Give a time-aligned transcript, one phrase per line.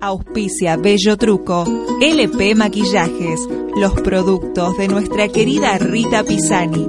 [0.00, 1.64] Auspicia Bello Truco,
[2.00, 3.40] LP Maquillajes,
[3.76, 6.86] los productos de nuestra querida Rita Pisani.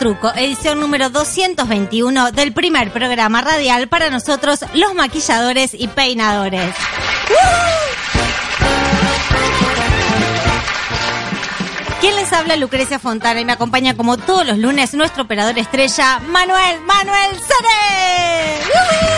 [0.00, 6.74] Truco, edición número 221 del primer programa radial para nosotros, los maquilladores y peinadores.
[12.00, 12.56] ¿Quién les habla?
[12.56, 19.09] Lucrecia Fontana y me acompaña como todos los lunes nuestro operador estrella, Manuel, Manuel Sare.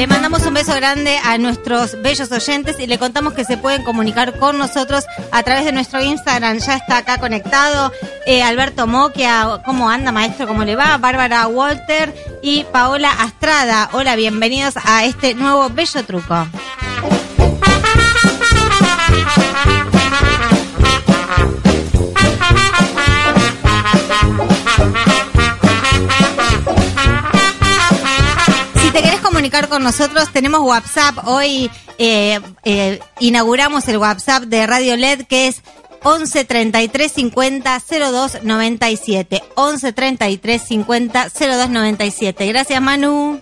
[0.00, 3.84] Le mandamos un beso grande a nuestros bellos oyentes y le contamos que se pueden
[3.84, 6.56] comunicar con nosotros a través de nuestro Instagram.
[6.56, 7.92] Ya está acá conectado
[8.24, 9.60] eh, Alberto Moquia.
[9.62, 10.46] ¿Cómo anda, maestro?
[10.46, 10.96] ¿Cómo le va?
[10.96, 13.90] Bárbara Walter y Paola Astrada.
[13.92, 16.46] Hola, bienvenidos a este nuevo bello truco.
[29.40, 31.26] Comunicar con nosotros, tenemos WhatsApp.
[31.26, 35.62] Hoy eh, eh, inauguramos el WhatsApp de Radio LED que es
[36.02, 39.42] 11 33 50 02 97.
[39.54, 42.46] 11 33 50 02 97.
[42.48, 43.40] Gracias, Manu.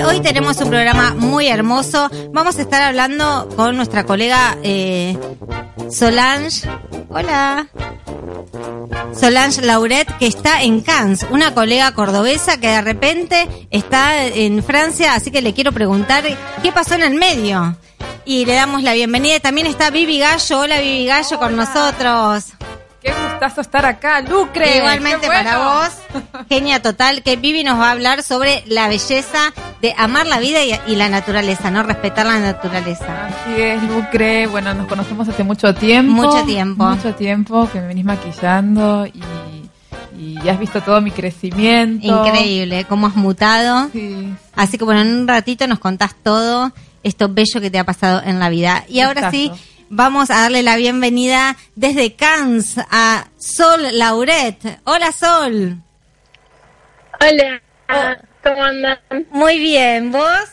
[0.00, 2.08] Y hoy tenemos un programa muy hermoso.
[2.32, 5.14] Vamos a estar hablando con nuestra colega eh,
[5.90, 6.66] Solange.
[7.10, 7.68] Hola.
[9.14, 15.12] Solange Lauret, que está en Cannes, una colega cordobesa que de repente está en Francia,
[15.12, 16.24] así que le quiero preguntar
[16.62, 17.76] qué pasó en el medio.
[18.24, 19.38] Y le damos la bienvenida.
[19.40, 20.60] También está Vivi Gallo.
[20.60, 22.44] Hola Vivi Gallo con nosotros.
[23.02, 24.76] Qué gustazo estar acá, Lucre.
[24.76, 25.42] Igualmente bueno.
[25.42, 25.90] para vos,
[26.48, 30.62] genia total, que Vivi nos va a hablar sobre la belleza de amar la vida
[30.62, 31.82] y, y la naturaleza, ¿no?
[31.82, 33.26] Respetar la naturaleza.
[33.28, 34.46] Así es, Lucre.
[34.46, 36.12] Bueno, nos conocemos hace mucho tiempo.
[36.12, 36.84] Mucho tiempo.
[36.84, 39.22] Mucho tiempo que me venís maquillando y,
[40.18, 42.06] y has visto todo mi crecimiento.
[42.06, 43.88] Increíble, cómo has mutado.
[43.92, 44.34] Sí.
[44.54, 46.70] Así que bueno, en un ratito nos contás todo
[47.02, 48.84] esto bello que te ha pasado en la vida.
[48.88, 49.50] Y ahora sí.
[49.90, 54.80] Vamos a darle la bienvenida desde Cannes a Sol Lauret.
[54.84, 55.76] Hola Sol.
[57.20, 57.60] Hola,
[58.42, 58.98] ¿cómo andan?
[59.30, 60.48] Muy bien, ¿vos?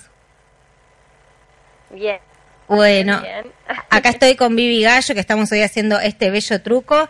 [1.91, 2.19] Bien.
[2.67, 3.45] Bueno, Bien.
[3.89, 7.07] acá estoy con Vivi Gallo, que estamos hoy haciendo este bello truco.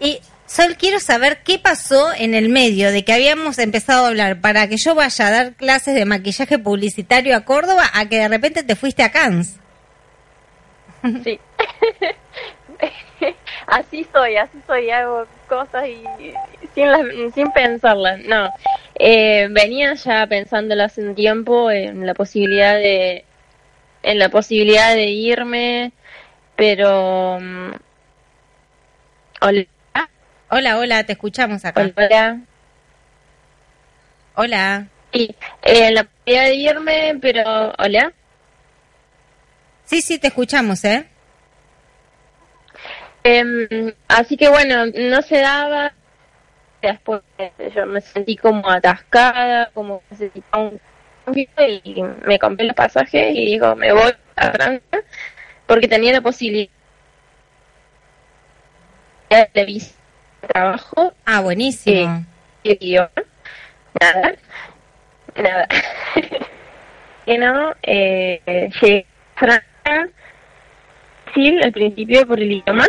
[0.00, 4.40] Y Sol, quiero saber qué pasó en el medio de que habíamos empezado a hablar
[4.40, 8.28] para que yo vaya a dar clases de maquillaje publicitario a Córdoba a que de
[8.28, 9.58] repente te fuiste a Cannes.
[11.24, 11.38] Sí.
[13.66, 16.04] así soy, así soy, hago cosas y
[16.74, 17.02] sin, las,
[17.34, 18.20] sin pensarlas.
[18.24, 18.52] No,
[18.94, 23.24] eh, venía ya pensándolo hace un tiempo en la posibilidad de
[24.02, 25.92] en la posibilidad de irme,
[26.56, 27.70] pero mm,
[29.40, 29.66] hola,
[30.50, 31.90] Hola, hola, te escuchamos acá.
[31.94, 32.40] hola.
[34.34, 34.86] Hola.
[35.12, 38.12] Sí, eh, la posibilidad de irme, pero hola.
[39.88, 41.06] Sí, sí, te escuchamos, ¿eh?
[43.24, 45.94] Em, así que bueno, no se daba.
[46.82, 50.80] Después eh, yo me sentí como atascada, como necesitaba un
[51.24, 51.48] cambio
[51.84, 55.02] y me compré los pasajes y digo, me voy a Francia
[55.66, 56.70] porque tenía la posibilidad
[59.54, 59.94] de visa
[60.46, 62.24] trabajo Ah, buenísimo.
[62.62, 63.10] y el idioma.
[64.00, 64.34] Nada,
[65.34, 65.68] nada.
[67.26, 69.67] que no, eh, llegué a Francia,
[71.34, 72.86] sí, al principio por el idioma.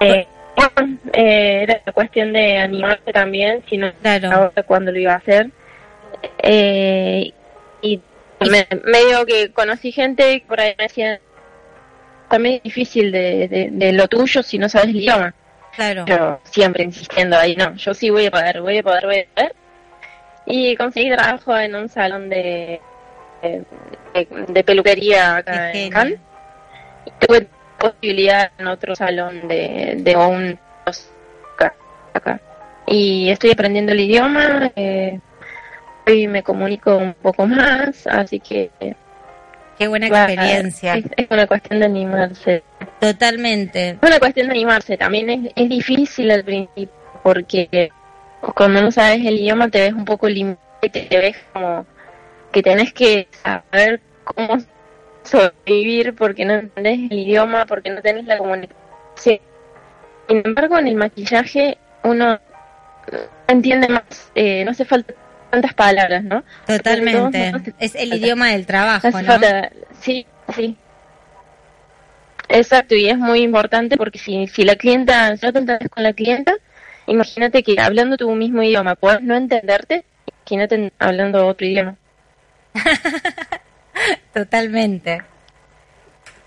[0.00, 0.26] Eh,
[0.56, 4.52] bueno, eh, era cuestión de animarse también, si no Claro.
[4.66, 5.50] cuándo lo iba a hacer.
[6.38, 7.32] Eh,
[7.82, 8.00] y
[8.40, 11.18] me, medio que conocí gente por ahí me decían,
[12.28, 15.34] también es difícil de, de, de lo tuyo si no sabes el idioma
[15.74, 16.04] Claro.
[16.06, 19.26] yo siempre insistiendo ahí, no, yo sí voy a poder, voy a poder, voy a
[19.34, 19.54] poder.
[20.44, 22.80] Y conseguí trabajo en un salón de,
[23.42, 23.62] de,
[24.48, 25.90] de peluquería acá en.
[25.90, 26.20] Cannes.
[27.06, 27.48] Y tuve
[27.78, 30.58] posibilidad en otro salón de, de un
[31.56, 31.74] acá,
[32.14, 32.40] acá.
[32.86, 35.18] Y estoy aprendiendo el idioma, eh,
[36.06, 38.70] hoy me comunico un poco más, así que
[39.78, 40.94] Qué buena va, experiencia.
[40.94, 42.62] es, es una cuestión de animarse.
[43.00, 43.90] Totalmente.
[43.90, 47.90] Es una cuestión de animarse, también es, es difícil al principio porque
[48.54, 51.86] cuando no sabes el idioma te ves un poco limitado y te ves como
[52.52, 54.58] que tenés que saber cómo
[55.24, 58.78] sobrevivir porque no entendés el idioma, porque no tenés la comunicación.
[59.14, 59.40] Sin
[60.28, 62.38] embargo, en el maquillaje uno
[63.48, 64.02] entiende más,
[64.34, 65.14] eh, no hace falta
[65.50, 66.44] tantas palabras, ¿no?
[66.66, 67.52] Totalmente.
[67.78, 69.32] Es el idioma del trabajo, Hace ¿no?
[69.32, 69.70] falta-
[70.00, 70.76] sí, sí.
[72.48, 76.02] Exacto, y es muy importante porque si, si la clienta, si no te entendés con
[76.02, 76.54] la clienta,
[77.06, 81.96] imagínate que hablando tu mismo idioma puedes no entenderte, imagínate hablando otro idioma.
[84.34, 85.22] Totalmente.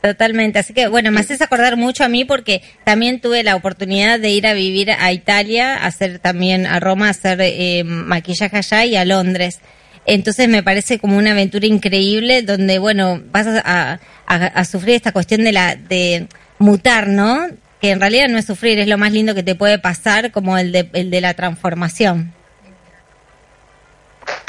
[0.01, 0.59] Totalmente.
[0.59, 4.29] Así que, bueno, me haces acordar mucho a mí porque también tuve la oportunidad de
[4.29, 8.85] ir a vivir a Italia, a hacer también a Roma, a hacer eh, maquillaje allá
[8.85, 9.59] y a Londres.
[10.05, 14.95] Entonces me parece como una aventura increíble donde, bueno, vas a, a- a- a sufrir
[14.95, 16.27] esta cuestión de la de
[16.59, 17.47] mutar, ¿no?
[17.81, 20.57] Que en realidad no es sufrir, es lo más lindo que te puede pasar, como
[20.59, 22.31] el de, el de la transformación.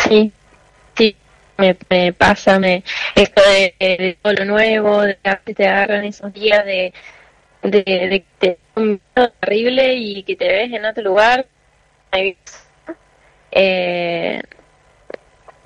[0.06, 0.32] Sí,
[0.96, 1.16] sí,
[1.58, 2.82] me, me pasa, me,
[3.14, 6.92] esto de, de todo lo nuevo, de que te agarran esos días de,
[7.62, 11.46] de, de que te un miedo terrible y que te ves en otro lugar.
[13.50, 14.40] Eh,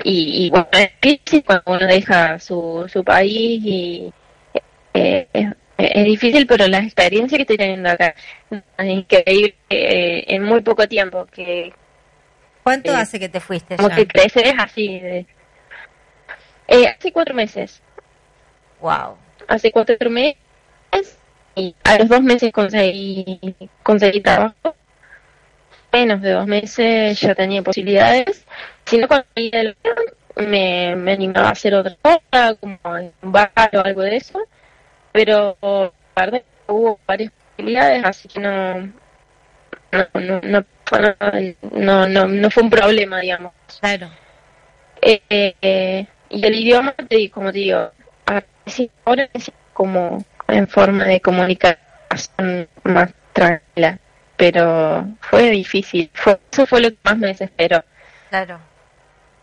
[0.04, 4.12] y, y bueno, es difícil cuando uno deja su, su país y
[4.94, 8.14] eh, es, es difícil, pero la experiencia que estoy teniendo acá
[8.78, 11.72] es increíble eh, en muy poco tiempo, que
[12.62, 13.96] ¿Cuánto Eh, hace que te fuiste como ya?
[13.96, 15.00] que creces así.
[15.00, 15.26] de-
[16.70, 17.82] Eh, hace cuatro meses.
[18.80, 19.16] Wow.
[19.48, 20.38] Hace cuatro meses
[21.56, 23.38] y a los dos meses conseguí,
[23.82, 24.74] conseguí trabajo.
[25.92, 28.46] Menos de dos meses ya tenía posibilidades.
[28.86, 29.76] Si no conseguía el
[30.36, 34.40] me, me animaba a hacer otra cosa, como en un bar o algo de eso.
[35.12, 35.56] Pero
[36.40, 38.92] que hubo varias posibilidades, así que no,
[39.92, 43.52] no, no, no, fue- no, no, no fue un problema, digamos.
[43.80, 44.10] Claro.
[45.02, 47.90] Eh, eh, y el idioma, te como te digo,
[49.04, 53.98] ahora es como en forma de comunicación más tranquila,
[54.36, 57.84] pero fue difícil, fue, eso fue lo que más me desesperó.
[58.30, 58.60] Claro.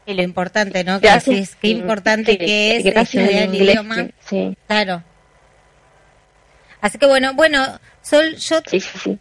[0.05, 1.01] Y lo importante, ¿no?
[1.01, 3.95] Que Gracias, decís, qué importante sí, que es estudiar el inglés, idioma.
[3.95, 5.03] sí, Sí, Claro.
[6.79, 9.19] Así que bueno, bueno, Sol, yo sí, sí, sí.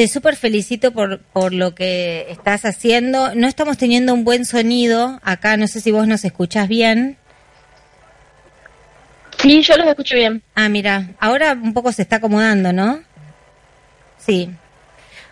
[0.00, 3.34] Te súper felicito por, por lo que estás haciendo.
[3.34, 7.18] No estamos teniendo un buen sonido acá, no sé si vos nos escuchás bien.
[9.36, 10.42] Sí, yo los escucho bien.
[10.54, 13.02] Ah, mira, ahora un poco se está acomodando, ¿no?
[14.16, 14.48] Sí.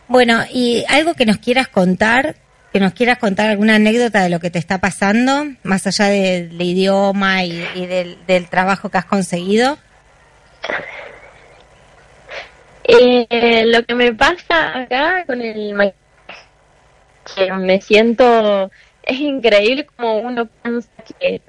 [0.06, 2.36] Bueno, y algo que nos quieras contar
[2.70, 6.60] que nos quieras contar alguna anécdota de lo que te está pasando, más allá del
[6.60, 9.78] idioma y, y del, del trabajo que has conseguido.
[12.90, 15.98] Eh, lo que me pasa acá con el maquillaje,
[17.36, 18.70] que me siento,
[19.02, 20.88] es increíble como uno piensa
[21.20, 21.42] que,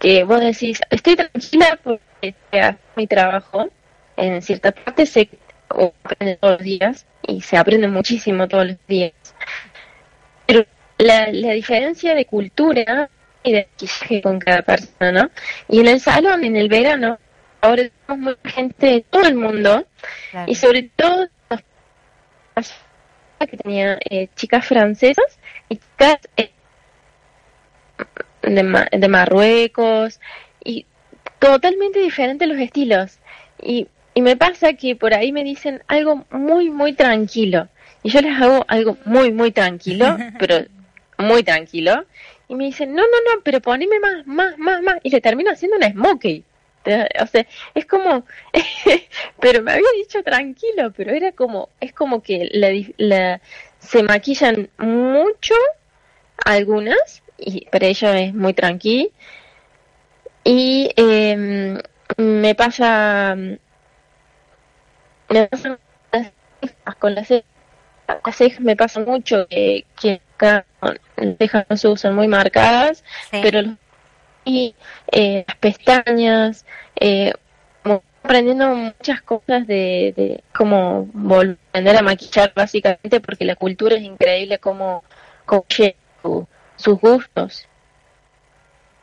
[0.00, 2.34] que vos decís, estoy tranquila porque
[2.96, 3.68] mi trabajo,
[4.16, 5.28] en cierta parte se
[5.68, 9.12] aprende todos los días y se aprende muchísimo todos los días.
[10.46, 10.64] Pero
[10.98, 13.10] la, la diferencia de cultura
[13.44, 15.30] y de maquillaje con cada persona, ¿no?
[15.68, 17.18] Y en el salón, en el verano,
[17.60, 17.84] ahora
[18.44, 19.86] gente de todo el mundo
[20.30, 20.50] Claro.
[20.50, 21.28] y sobre todo
[22.56, 22.74] las
[23.50, 26.50] que tenía eh, chicas francesas y chicas eh,
[28.42, 30.20] de, Ma- de Marruecos
[30.64, 30.86] y
[31.38, 33.18] totalmente diferentes los estilos
[33.62, 37.68] y, y me pasa que por ahí me dicen algo muy muy tranquilo
[38.02, 40.64] y yo les hago algo muy muy tranquilo pero
[41.18, 42.04] muy tranquilo
[42.48, 45.50] y me dicen no no no pero poneme más más más más y le termino
[45.50, 46.44] haciendo una smokey
[46.84, 48.24] Te- o sea es como
[49.40, 53.40] pero me había dicho tranquilo pero era como es como que la, la-
[53.78, 55.54] se maquillan mucho
[56.44, 59.10] algunas y para ello es muy tranqui
[60.44, 61.78] y eh,
[62.18, 63.34] me pasa
[65.28, 65.78] me pasa
[66.98, 67.44] con las cejas
[68.24, 73.02] las cejas me pasa mucho que, que acá las cejas no se usan muy marcadas
[73.30, 73.38] Sí.
[73.42, 73.76] pero los-
[74.44, 74.74] y
[75.12, 76.64] eh, las pestañas
[76.96, 77.32] eh,
[77.82, 84.02] como aprendiendo muchas cosas de, de cómo volver a maquillar básicamente porque la cultura es
[84.02, 85.04] increíble como,
[86.22, 86.46] su-
[86.76, 87.66] sus gustos.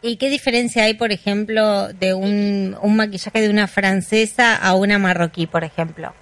[0.03, 4.98] ¿Y qué diferencia hay, por ejemplo, de un, un maquillaje de una francesa a una
[4.98, 6.13] marroquí, por ejemplo?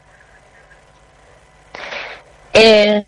[2.53, 3.05] eh,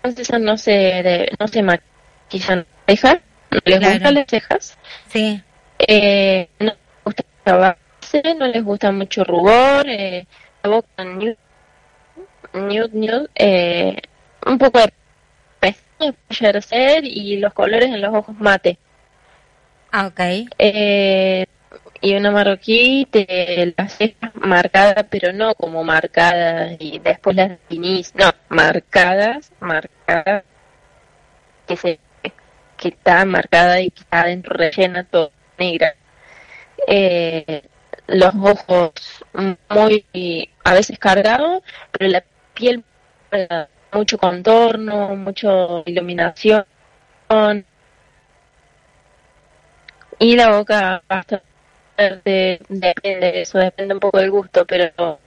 [0.00, 3.18] francesas no se de- no se maquillan cejas
[3.64, 3.90] les Claro.
[3.92, 4.78] gustan las cejas
[5.08, 5.42] Sí,
[5.78, 10.26] eh, no les gusta la base, no les gusta mucho rubor, eh,
[10.62, 11.36] la boca nude,
[12.52, 13.96] nude, nude, eh,
[14.46, 14.92] un poco de
[15.60, 18.78] pestañas puede ser y los colores en los ojos mate.
[19.92, 20.20] ah, ok.
[20.58, 21.46] Eh,
[22.02, 28.14] y una marroquí te las cejas marcadas, pero no como marcadas y después las definís,
[28.14, 30.44] no, marcadas, marcadas,
[31.66, 32.00] que se
[32.80, 35.94] que está marcada y que está dentro rellena todo negra.
[36.86, 37.62] Eh,
[38.06, 38.92] los ojos
[39.68, 42.82] muy a veces cargados, pero la piel
[43.92, 46.64] mucho contorno, mucho iluminación
[50.18, 51.44] y la boca bastante
[51.98, 55.20] verde, depende de eso, depende un poco del gusto, pero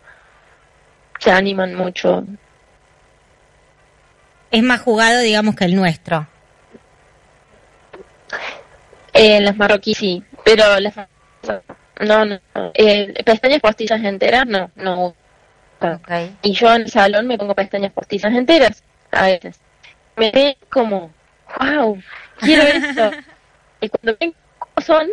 [1.19, 2.25] se animan mucho.
[4.50, 6.27] Es más jugado, digamos, que el nuestro.
[9.13, 10.96] Eh, las marroquíes sí, pero las
[12.00, 12.72] no, no, no.
[12.74, 15.15] Eh, pestañas postizas enteras no, no.
[15.79, 16.12] Ok.
[16.41, 19.60] Y yo en el salón me pongo pestañas postizas enteras a veces.
[20.15, 21.12] Me ven como,
[21.60, 22.01] wow,
[22.39, 23.12] quiero eso.
[23.82, 25.10] y cuando ven cómo son,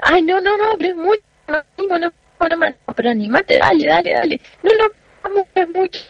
[0.00, 2.12] ay, no, no, no, pero es mucho, no, no, no,
[2.48, 4.40] no, pero animate, dale, dale, dale.
[4.62, 4.84] No, no,
[5.22, 6.00] vamos, es mucho.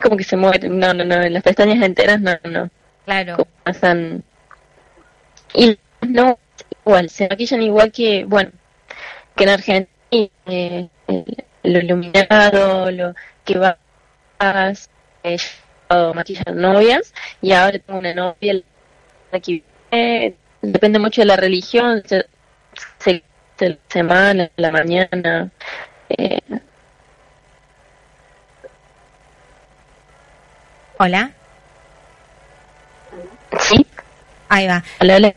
[0.00, 2.70] Como que se mueren, no, no, no, en las pestañas enteras no, no.
[3.04, 3.36] Claro.
[3.36, 4.22] como pasan
[5.54, 6.38] y no
[6.84, 8.50] igual se maquillan igual que bueno
[9.36, 10.88] que en Argentina eh,
[11.64, 13.14] lo iluminado lo
[13.44, 14.88] que vas
[15.22, 15.36] eh,
[15.90, 18.62] yo maquillar novias y ahora tengo una novia
[19.42, 22.26] que viene, depende mucho de la religión se,
[22.98, 23.22] se,
[23.58, 25.50] se- la semana la mañana
[26.10, 26.40] eh,
[30.98, 31.30] Hola.
[33.60, 33.86] sí
[34.48, 34.82] Ahí va.
[35.00, 35.34] hola, hola.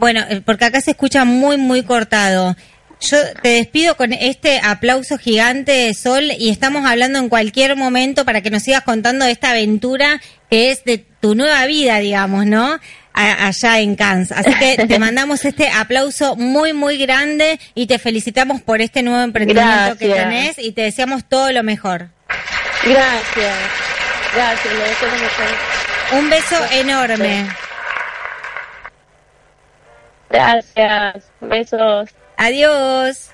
[0.00, 2.56] Bueno, eh, porque acá se escucha muy, muy cortado.
[3.02, 8.40] Yo te despido con este aplauso gigante, Sol, y estamos hablando en cualquier momento para
[8.42, 12.78] que nos sigas contando de esta aventura que es de tu nueva vida, digamos, ¿no?
[13.14, 14.32] A- allá en Cannes.
[14.32, 19.22] Así que te mandamos este aplauso muy, muy grande y te felicitamos por este nuevo
[19.22, 22.08] emprendimiento que tenés y te deseamos todo lo mejor.
[24.34, 26.18] gracias gracias lo mejor.
[26.18, 27.46] Un beso enorme.
[30.30, 31.30] Gracias.
[31.40, 32.10] Besos.
[32.36, 33.30] Adiós.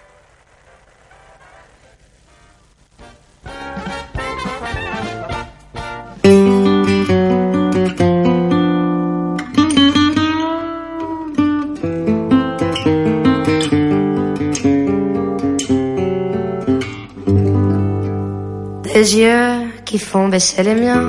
[18.83, 21.05] Des yeux qui font baisser les miens,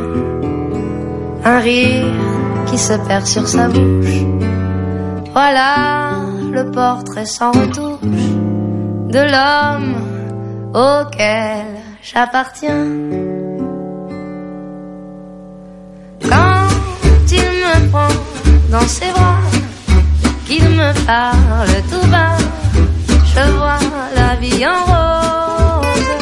[1.45, 2.05] un rire
[2.69, 4.26] qui se perd sur sa bouche.
[5.39, 6.15] Voilà
[6.51, 8.27] le portrait sans retouche
[9.15, 9.93] de l'homme
[10.73, 11.67] auquel
[12.01, 12.87] j'appartiens.
[16.27, 16.69] Quand
[17.39, 18.13] il me prend
[18.71, 19.43] dans ses bras,
[20.47, 22.37] qu'il me parle tout bas,
[23.31, 23.83] je vois
[24.15, 26.13] la vie en rose.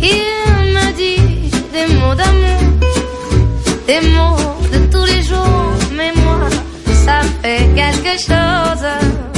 [0.00, 2.64] Il me dit des mots d'amour,
[3.86, 4.47] des mots
[7.78, 9.37] quelque chose.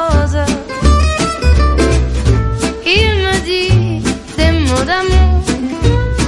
[4.85, 5.41] D'amour,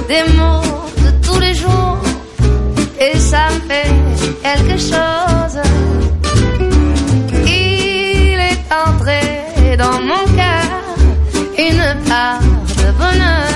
[0.08, 1.98] des mots de tous les jours,
[3.00, 3.90] et ça me fait
[4.42, 5.56] quelque chose.
[7.46, 10.68] Il est entré dans mon cœur
[11.58, 12.40] une part
[12.80, 13.53] de bonheur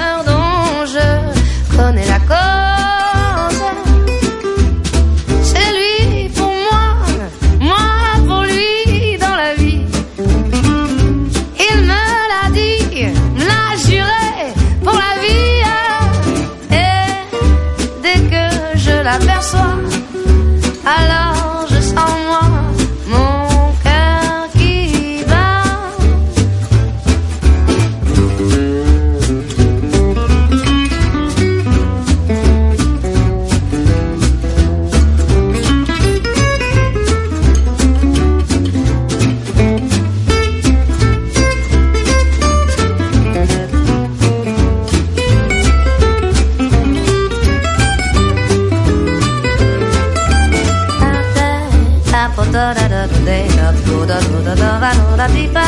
[54.21, 55.67] do do va da ti fa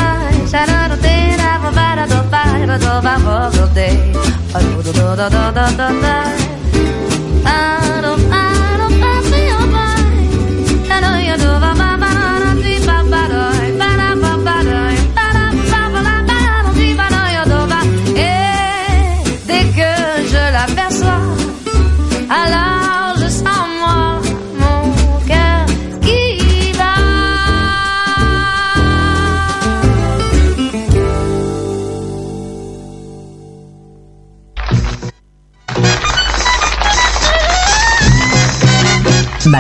[0.53, 2.43] sa na do te na va va do fa
[2.85, 3.89] do va go go te
[4.53, 6.40] do do do do do do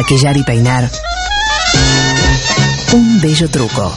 [0.00, 0.90] Maquillar y peinar.
[2.94, 3.94] Un bello truco.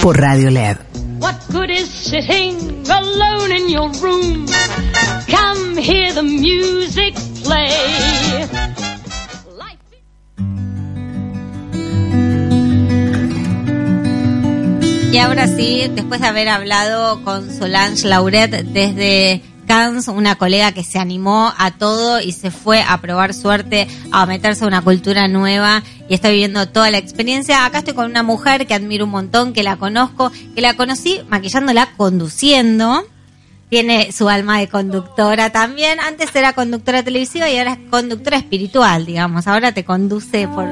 [0.00, 0.76] Por Radio LED.
[1.18, 2.56] What good is sitting
[2.88, 4.46] alone in your room?
[5.26, 7.68] Come hear the music play.
[15.10, 20.98] Y ahora sí, después de haber hablado con Solange Lauret desde Una colega que se
[20.98, 25.84] animó a todo y se fue a probar suerte, a meterse a una cultura nueva
[26.08, 27.64] y está viviendo toda la experiencia.
[27.64, 31.20] Acá estoy con una mujer que admiro un montón, que la conozco, que la conocí
[31.28, 33.04] maquillándola conduciendo.
[33.68, 36.00] Tiene su alma de conductora también.
[36.00, 39.46] Antes era conductora televisiva y ahora es conductora espiritual, digamos.
[39.46, 40.66] Ahora te conduce por,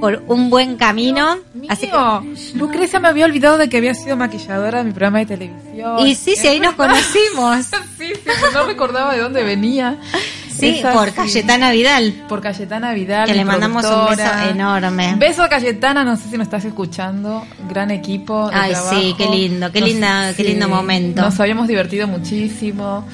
[0.00, 1.36] por un buen camino.
[1.68, 2.22] Así que, Mío,
[2.54, 5.98] Lucrecia me había olvidado de que había sido maquilladora de mi programa de televisión.
[6.06, 7.66] y sí, sí, ahí nos conocimos.
[7.98, 9.96] sí, sí, no recordaba de dónde venía.
[10.50, 10.96] Sí, así.
[10.96, 12.24] por Cayetana Vidal.
[12.28, 13.26] Por Cayetana Vidal.
[13.28, 15.14] Que le mandamos un beso enorme.
[15.16, 17.46] Beso a Cayetana, no sé si nos estás escuchando.
[17.68, 18.50] Gran equipo.
[18.50, 18.96] de Ay, trabajo.
[19.00, 21.22] sí, qué lindo, qué Nos- linda, qué lindo momento.
[21.22, 23.06] Nos habíamos divertido muchísimo.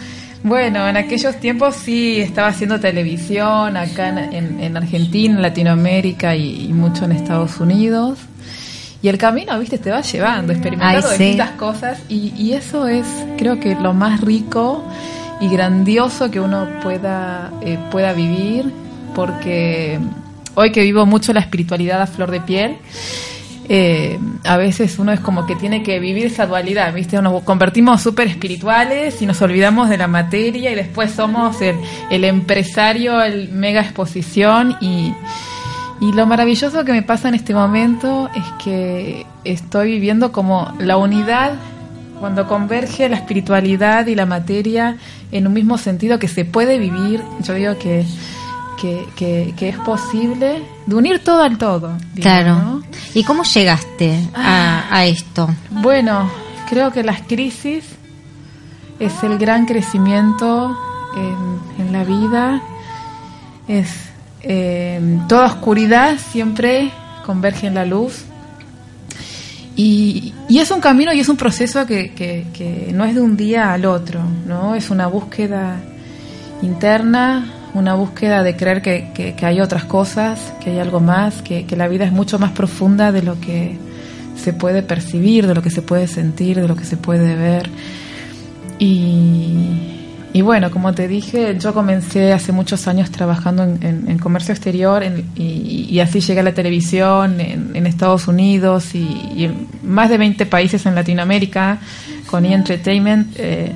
[0.42, 6.36] Bueno, en aquellos tiempos sí estaba haciendo televisión acá en, en- en Argentina, en Latinoamérica
[6.36, 8.18] y, y mucho en Estados Unidos.
[9.02, 11.22] y el camino, viste, te va llevando, experimentando Ay, sí.
[11.24, 13.06] distintas cosas y, y eso es,
[13.38, 14.84] creo que lo más rico
[15.40, 18.72] y grandioso que uno pueda, eh, pueda vivir,
[19.14, 19.98] porque
[20.54, 22.76] hoy que vivo mucho la espiritualidad a flor de piel,
[23.68, 27.20] eh, a veces uno es como que tiene que vivir esa dualidad, ¿viste?
[27.20, 31.76] Nos convertimos súper espirituales y nos olvidamos de la materia y después somos el,
[32.10, 35.12] el empresario, el mega exposición y,
[36.00, 40.96] y lo maravilloso que me pasa en este momento es que estoy viviendo como la
[40.96, 41.54] unidad
[42.20, 44.96] cuando converge la espiritualidad y la materia
[45.32, 48.04] en un mismo sentido que se puede vivir, yo digo que,
[48.80, 51.96] que, que- que es posible de unir todo al todo.
[52.20, 52.54] Claro.
[52.56, 52.82] ¿no?
[53.14, 55.48] ¿Y cómo llegaste a, a esto?
[55.70, 56.30] Bueno,
[56.68, 57.84] creo que las crisis
[58.98, 60.76] es el gran crecimiento
[61.16, 62.60] en, en la vida.
[63.68, 63.88] Es
[64.42, 66.90] eh, toda oscuridad siempre
[67.24, 68.24] converge en la luz.
[69.78, 73.20] Y, y es un camino y es un proceso que, que- que no es de
[73.20, 74.74] un día al otro, ¿no?
[74.74, 75.76] Es una búsqueda
[76.62, 77.44] interna,
[77.76, 81.76] una búsqueda de creer que, que- hay otras cosas, que hay algo más, que, que
[81.76, 83.76] la vida es mucho más profunda de lo que
[84.36, 87.70] se puede percibir, de lo que se puede sentir, de lo que se puede ver.
[88.78, 89.78] Y,
[90.32, 94.52] y bueno, como te dije, yo comencé hace muchos años trabajando en, en- en comercio
[94.52, 95.02] exterior
[95.36, 100.84] y, así llegué a la televisión en, Estados Unidos y, en más de 20 países
[100.86, 101.78] en Latinoamérica
[102.26, 102.52] con E!
[102.52, 103.28] Entertainment.
[103.38, 103.72] eh,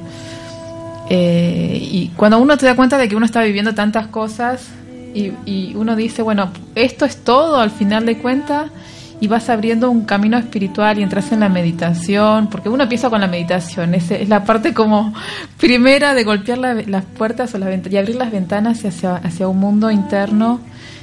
[1.10, 4.68] eh, y cuando uno te da cuenta de que uno está viviendo tantas cosas
[5.12, 8.70] y, y uno dice, bueno, esto es todo al final de cuentas
[9.20, 13.20] y vas abriendo un camino espiritual y entras en la meditación, porque uno empieza con
[13.20, 15.12] la meditación, es, es la parte como
[15.58, 19.58] primera de golpear la- las puertas o las y abrir las ventanas hacia, hacia un
[19.58, 20.60] mundo interno,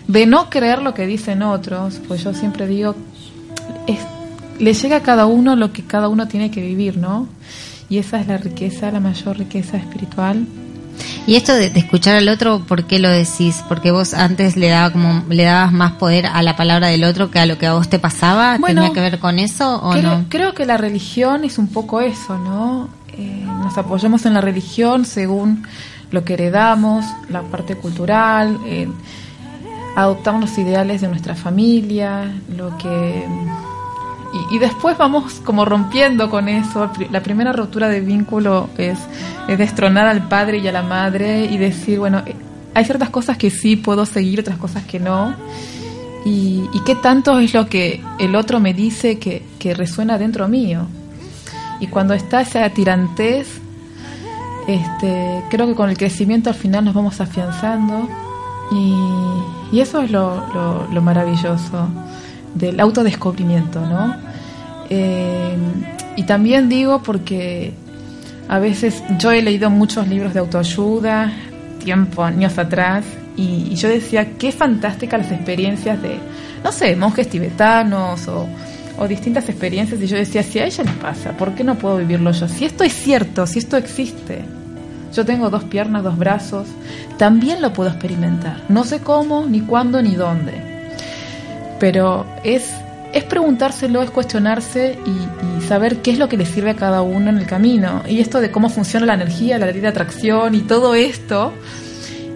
[0.07, 2.95] de no creer lo que dicen otros, pues yo siempre digo,
[3.87, 3.99] es,
[4.57, 7.27] le llega a cada uno lo que cada uno tiene que vivir, ¿no?
[7.89, 10.45] Y esa es la riqueza, la mayor riqueza espiritual.
[11.25, 13.63] Y esto de, de escuchar al otro, ¿por qué lo decís?
[13.67, 17.29] Porque vos antes le daba como le dabas más poder a la palabra del otro
[17.29, 18.57] que a lo que a vos te pasaba.
[18.57, 20.25] Bueno, ¿Tenía que ver con eso o creo, no?
[20.29, 22.89] creo que la religión es un poco eso, ¿no?
[23.17, 25.63] Eh, nos apoyamos en la religión según
[26.11, 28.87] lo que heredamos, la parte cultural, eh,
[29.95, 33.25] adoptamos los ideales de nuestra familia, lo que
[34.51, 36.89] y, después vamos como rompiendo con eso.
[37.11, 38.99] La primera ruptura de vínculo es,
[39.47, 42.35] es destronar al padre y a la madre y decir, bueno, eh,
[42.73, 45.33] hay ciertas cosas que sí puedo seguir, otras cosas que no.
[46.25, 50.87] Y, y qué tanto es lo que el otro me dice que, resuena dentro mío.
[51.79, 53.59] Y cuando está esa tirantez,
[54.67, 58.07] este, creo que con el crecimiento al final nos vamos afianzando
[58.71, 61.89] y, eso es lo maravilloso
[62.57, 64.15] del autodescubrimiento, ¿no?
[64.89, 65.55] Eh,
[66.15, 67.73] y también digo porque
[68.47, 71.33] a veces yo he leído muchos libros de autoayuda,
[71.83, 76.17] tiempo, años atrás, y, yo decía, qué fantásticas las experiencias de,
[76.63, 78.47] no sé, monjes tibetanos o,
[78.97, 81.97] o distintas experiencias, y yo decía, si a ella les pasa, ¿por qué no puedo
[81.97, 82.47] vivirlo yo?
[82.47, 84.41] Si esto es cierto, si esto existe,
[85.13, 86.67] yo tengo dos piernas, dos brazos,
[87.17, 88.61] también lo puedo experimentar.
[88.69, 90.76] No sé cómo, ni cuándo, ni dónde.
[91.79, 92.71] Pero es,
[93.13, 97.29] es preguntárselo, es cuestionarse y, saber qué es lo que le sirve a cada uno
[97.29, 98.01] en el camino.
[98.07, 101.51] Y esto de cómo funciona la energía, la ley de atracción y todo esto.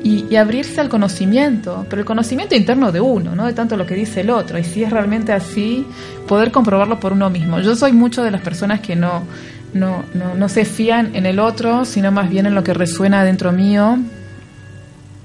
[0.03, 3.85] Y, y abrirse al conocimiento, pero el conocimiento interno de uno, no de tanto lo
[3.85, 4.57] que dice el otro.
[4.57, 5.85] Y si es realmente así,
[6.27, 7.59] poder comprobarlo por uno mismo.
[7.61, 9.23] Yo soy mucho de las personas que no,
[9.73, 13.23] no, no, no se fían en el otro, sino más bien en lo que resuena
[13.23, 13.97] dentro mío.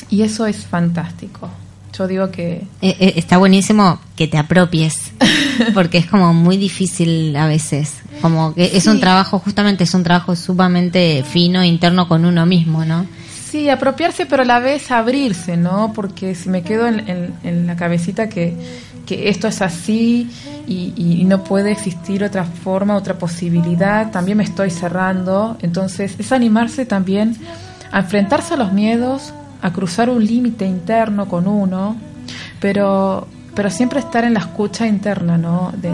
[0.08, 1.50] Y eso es fantástico.
[1.96, 5.12] Yo digo que Eh, eh, está buenísimo que te apropies,
[5.74, 7.94] porque es como muy difícil a veces.
[8.22, 12.84] Como que es un trabajo, justamente es un trabajo sumamente fino, interno con uno mismo,
[12.84, 13.06] ¿no?
[13.50, 15.92] Sí, apropiarse, pero a la vez abrirse, ¿no?
[15.94, 18.54] Porque si me quedo en, en- en la cabecita que,
[19.06, 20.28] que esto es así
[20.66, 25.56] y, y no puede existir otra forma, otra posibilidad, también me estoy cerrando.
[25.62, 27.36] Entonces, es animarse también
[27.92, 31.96] a enfrentarse a los miedos, a cruzar un límite interno con uno,
[32.60, 35.72] pero, pero siempre estar en la escucha interna, ¿no?
[35.76, 35.92] De,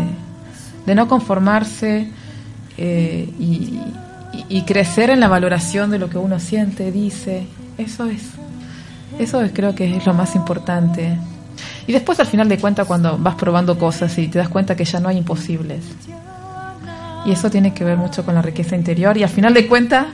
[0.86, 2.08] de no conformarse
[2.76, 3.80] eh, y,
[4.48, 7.46] y- crecer en la valoración de lo que uno siente, dice.
[7.78, 8.22] Eso es,
[9.18, 11.16] eso es, creo que es lo más importante.
[11.86, 14.84] Y después al final de cuentas cuando vas probando cosas y te das cuenta que
[14.84, 15.84] ya no hay imposibles.
[17.24, 20.06] Y eso tiene que ver mucho con la riqueza interior y al final de cuentas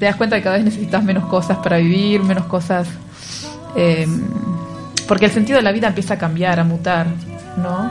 [0.00, 2.88] te das cuenta que cada vez necesitas menos cosas para vivir, menos cosas...
[3.76, 4.08] eh,
[5.06, 7.06] porque el sentido de la vida empieza a cambiar, a mutar,
[7.56, 7.90] ¿no?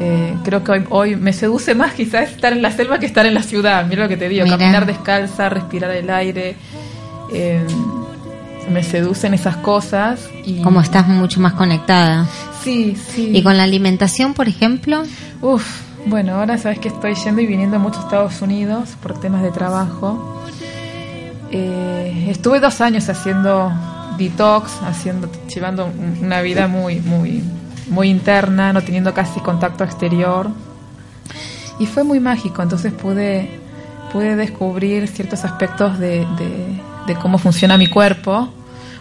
[0.00, 3.26] Eh, creo que hoy, hoy me seduce más quizás estar en la selva que estar
[3.26, 3.86] en la ciudad.
[3.86, 4.58] Mira lo que te digo, Mira.
[4.58, 6.56] caminar descalza, respirar el aire.
[7.32, 7.64] eh,
[8.70, 10.28] me seducen esas cosas.
[10.44, 12.26] Y, Como estás mucho más conectada.
[12.62, 13.30] Sí, sí.
[13.34, 15.02] ¿Y con la alimentación, por ejemplo?
[15.40, 15.64] Uf,
[16.06, 19.50] bueno, ahora sabes que estoy yendo y viniendo mucho a Estados Unidos por temas de
[19.50, 20.42] trabajo.
[21.50, 23.72] Eh, estuve dos años haciendo
[24.18, 27.42] detox, haciendo, llevando un- una vida muy, muy,
[27.88, 30.50] muy interna, no teniendo casi contacto exterior.
[31.78, 33.58] Y fue muy mágico, entonces pude,
[34.12, 36.26] pude descubrir ciertos aspectos de,
[37.20, 38.48] cómo funciona mi cuerpo.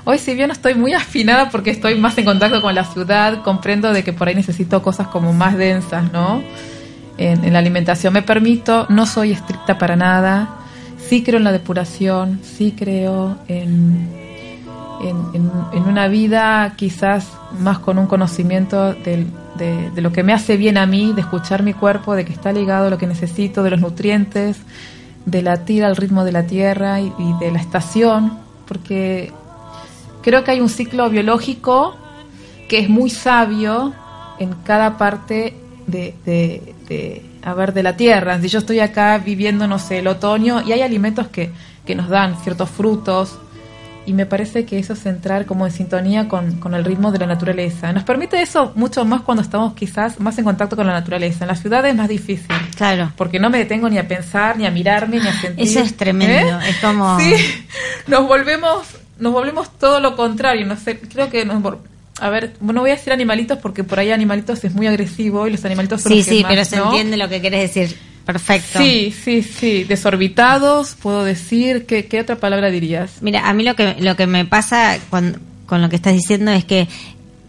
[0.06, 3.94] Hoy, si bien estoy muy afinada porque estoy más en contacto con la ciudad, comprendo
[3.94, 6.42] de que por ahí necesito cosas como más densas, ¿no?
[7.18, 10.56] En la alimentación me permito, no soy estricta para nada,
[11.10, 14.08] sí creo en la depuración, sí creo en,
[15.02, 15.18] en,
[15.74, 17.28] en- una vida quizás
[17.60, 21.22] más con un conocimiento del- de, de lo que me hace bien a mí, de
[21.22, 24.58] escuchar mi cuerpo, de que está ligado a lo que necesito, de los nutrientes,
[25.26, 29.32] de latir al ritmo de la tierra y, de la estación, porque
[30.22, 31.96] creo que hay un ciclo biológico
[32.70, 33.94] que es muy sabio
[34.38, 35.56] en cada parte
[35.88, 36.76] de, de,
[37.44, 38.40] a ver, de la tierra.
[38.42, 41.52] Si yo estoy acá viviendo, no sé, el otoño y hay alimentos que,
[41.86, 43.40] que nos dan ciertos frutos
[44.06, 47.20] y me parece que eso es entrar como en sintonía con, con el ritmo de
[47.20, 47.94] la naturaleza.
[47.94, 51.44] Nos permite eso mucho más cuando estamos quizás más en contacto con la naturaleza.
[51.44, 52.48] En la ciudad es más difícil.
[52.76, 53.12] Claro.
[53.16, 55.64] Porque no me detengo ni a pensar, ni a mirarme, ni a sentir.
[55.68, 56.60] Eso es tremendo.
[56.60, 56.70] ¿Eh?
[56.70, 57.20] Es como.
[57.20, 57.36] Sí,
[58.08, 58.88] nos volvemos,
[59.20, 60.66] nos volvemos todo lo contrario.
[60.66, 61.62] No sé, creo que nos,
[62.22, 65.52] a ver, no voy a decir animalitos porque por ahí animalitos es muy agresivo y
[65.52, 66.86] los animalitos son Sí, los que sí, más, pero se ¿no?
[66.86, 67.98] entiende lo que quieres decir.
[68.26, 68.78] Perfecto.
[68.80, 71.86] Sí, sí, sí, desorbitados, puedo decir.
[71.88, 73.22] ¿Qué, qué otra palabra dirías?
[73.22, 76.52] Mira, a mí lo que, lo que me pasa con, con lo que estás diciendo
[76.52, 76.88] es que,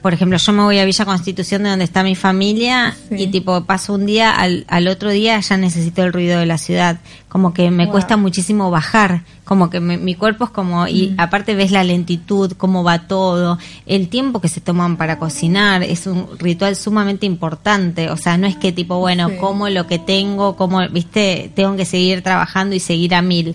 [0.02, 3.16] por ejemplo, yo me voy a Villa Constitución, de donde está mi familia, Sí.
[3.18, 6.58] y tipo, paso un día, al, al otro día ya necesito el ruido de la
[6.58, 6.98] ciudad.
[7.28, 7.92] Como que me Wow.
[7.92, 11.20] cuesta muchísimo bajar, como que me- mi cuerpo es como, y Mm.
[11.20, 16.06] aparte ves la lentitud, cómo va todo, el tiempo que se toman para cocinar, es
[16.06, 18.10] un ritual sumamente importante.
[18.10, 19.36] O sea, no es que tipo, bueno, Sí.
[19.40, 23.54] como lo que tengo, como, viste, tengo que seguir trabajando y seguir a mil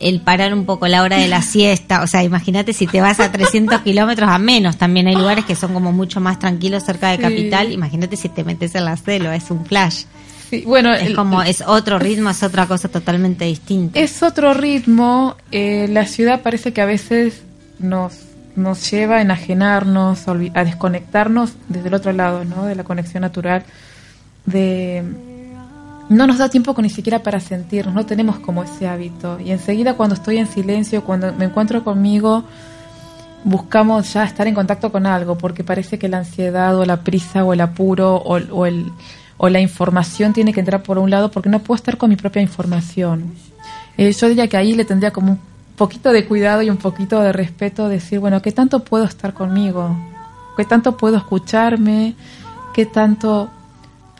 [0.00, 3.20] el parar un poco la hora de la siesta, o sea, imagínate si te vas
[3.20, 7.10] a 300 kilómetros a menos, también hay lugares que son como mucho más tranquilos cerca
[7.10, 7.22] de Sí.
[7.22, 10.04] capital, imagínate si te metes en la selva, es un flash,
[10.48, 14.00] Sí, bueno, es el- como, es otro ritmo, es otra cosa totalmente distinta.
[14.00, 15.36] Es otro ritmo.
[15.52, 17.42] eh, la ciudad parece que a veces
[17.78, 18.14] nos,
[18.56, 22.64] nos lleva a enajenarnos, a desconectarnos desde el otro lado, ¿no?
[22.66, 23.62] De la conexión natural.
[24.46, 25.04] De
[26.10, 29.38] no nos da tiempo ni siquiera para sentirnos, no tenemos como ese hábito.
[29.38, 32.42] Y enseguida cuando estoy en silencio, cuando me encuentro conmigo,
[33.44, 37.44] buscamos ya estar en contacto con algo, porque parece que la ansiedad o la prisa
[37.44, 38.90] o el apuro o, o el,
[39.36, 42.16] o la información tiene que entrar por un lado, porque no puedo estar con mi
[42.16, 43.32] propia información.
[43.96, 45.40] Eh, yo diría que ahí le tendría como un
[45.76, 49.96] poquito de cuidado y un poquito de respeto, decir, bueno, ¿qué tanto puedo estar conmigo?
[50.56, 52.16] ¿Qué tanto puedo escucharme?
[52.74, 53.48] ¿Qué tanto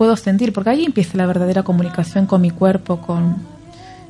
[0.00, 0.54] puedo sentir?
[0.54, 3.36] Porque ahí empieza la verdadera comunicación con mi cuerpo, con,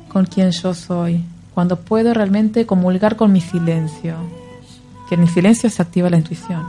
[0.07, 1.21] con quien yo soy.
[1.53, 4.15] Cuando puedo realmente comulgar con mi silencio.
[5.09, 6.63] Que en el silencio se activa la intuición.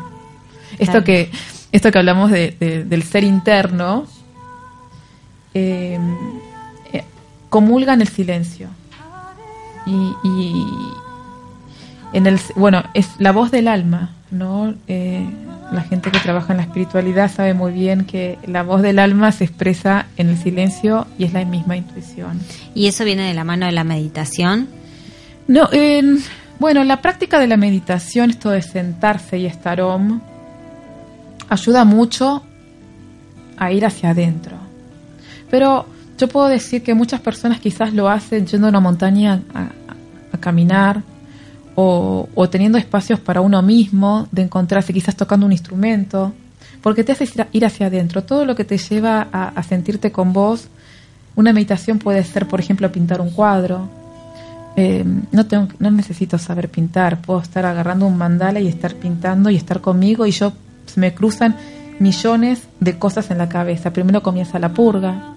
[0.72, 1.04] Esto Claro.
[1.04, 1.30] que
[1.70, 4.06] esto que hablamos de- de- del ser interno,
[5.54, 6.00] eh,
[6.92, 7.04] eh,
[7.48, 8.68] comulga en el silencio.
[9.87, 10.66] Y, y
[12.12, 14.75] en el bueno, es la voz del alma, ¿no?
[14.88, 15.25] Eh,
[15.73, 19.31] la gente que trabaja en la espiritualidad sabe muy bien que la voz del alma
[19.33, 22.40] se expresa en el silencio y es la misma intuición.
[22.75, 24.68] Y eso viene de la mano de la meditación.
[25.49, 26.18] No, en-
[26.59, 30.21] bueno, la práctica de la meditación, esto de sentarse y estar om,
[31.49, 32.42] ayuda mucho
[33.57, 34.57] a ir hacia adentro.
[35.51, 35.87] Pero
[36.18, 39.68] yo puedo decir que muchas personas quizás lo hacen yendo a una montaña a, a-
[40.33, 41.03] a caminar
[41.74, 46.32] o, teniendo espacios para uno mismo, de encontrarse quizás tocando un instrumento,
[46.82, 48.24] porque te hace ir- hacia adentro.
[48.24, 50.68] Todo lo que te lleva a, sentirte con vos,
[51.37, 53.88] una meditación puede ser, por ejemplo, pintar un cuadro,
[54.76, 59.56] eh, no tengo, necesito saber pintar, puedo estar agarrando un mandala y estar pintando y
[59.56, 60.52] estar conmigo y yo
[60.87, 61.56] se me cruzan
[62.00, 63.92] millones de cosas en la cabeza.
[63.92, 65.35] Primero comienza la purga,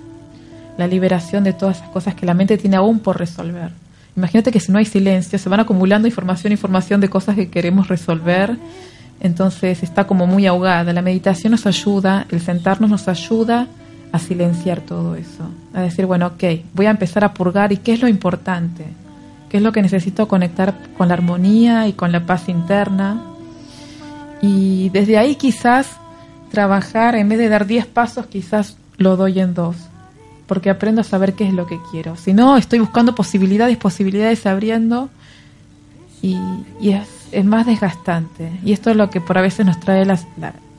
[0.78, 3.72] la liberación de todas esas cosas que la mente tiene aún por resolver.
[4.16, 7.90] Imagínate que si no hay silencio, se van acumulando información, información de cosas que queremos
[7.90, 8.58] resolver,
[9.20, 10.94] entonces está como muy ahogada.
[10.94, 13.68] La meditación nos ayuda, el sentarnos nos ayuda
[14.12, 17.94] a silenciar todo eso, a decir, bueno, ok, voy a empezar a purgar y qué
[17.94, 18.86] es lo importante,
[19.50, 23.22] qué es lo que necesito conectar con la armonía y con la paz interna.
[24.42, 25.98] Y desde ahí quizás
[26.52, 29.76] trabajar, en vez de dar 10 pasos, quizás lo doy en dos,
[30.48, 32.16] porque aprendo a saber qué es lo que quiero.
[32.16, 35.10] Si no, estoy buscando posibilidades, posibilidades abriendo
[36.22, 36.38] y,
[36.80, 38.52] y es, es más desgastante.
[38.64, 40.20] Y esto es lo que por a veces nos trae la,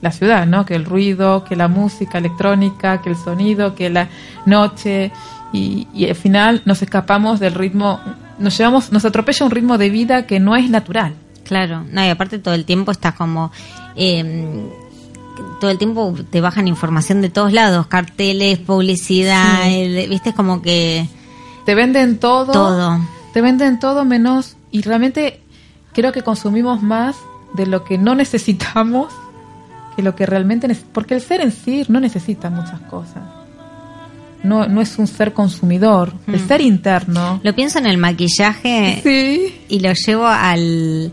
[0.01, 0.65] la, ciudad, ¿no?
[0.65, 4.09] Que el ruido, que la música electrónica, que el sonido, que la
[4.45, 5.11] noche
[5.53, 8.01] y, y al final nos escapamos del ritmo,
[8.39, 11.15] nos llevamos, nos atropella un ritmo de vida que no es natural.
[11.45, 13.53] Claro, no, y aparte todo el tiempo estás como...
[13.95, 14.69] eh,
[15.61, 19.75] todo el tiempo te bajan información de todos lados, carteles, publicidad, Sí.
[19.81, 21.07] el- viste, es como que
[21.65, 22.99] Te venden todo, todo.
[23.33, 25.41] te venden todo menos y realmente
[25.93, 27.17] creo que consumimos más
[27.55, 29.13] de lo que no necesitamos
[29.97, 33.23] que lo que realmente neces- porque el ser en sí no necesita muchas cosas.
[34.43, 36.47] No, no es un ser consumidor, el Mm.
[36.49, 37.41] ser interno.
[37.43, 39.59] Lo pienso en el maquillaje Sí.
[39.69, 41.13] y lo llevo al,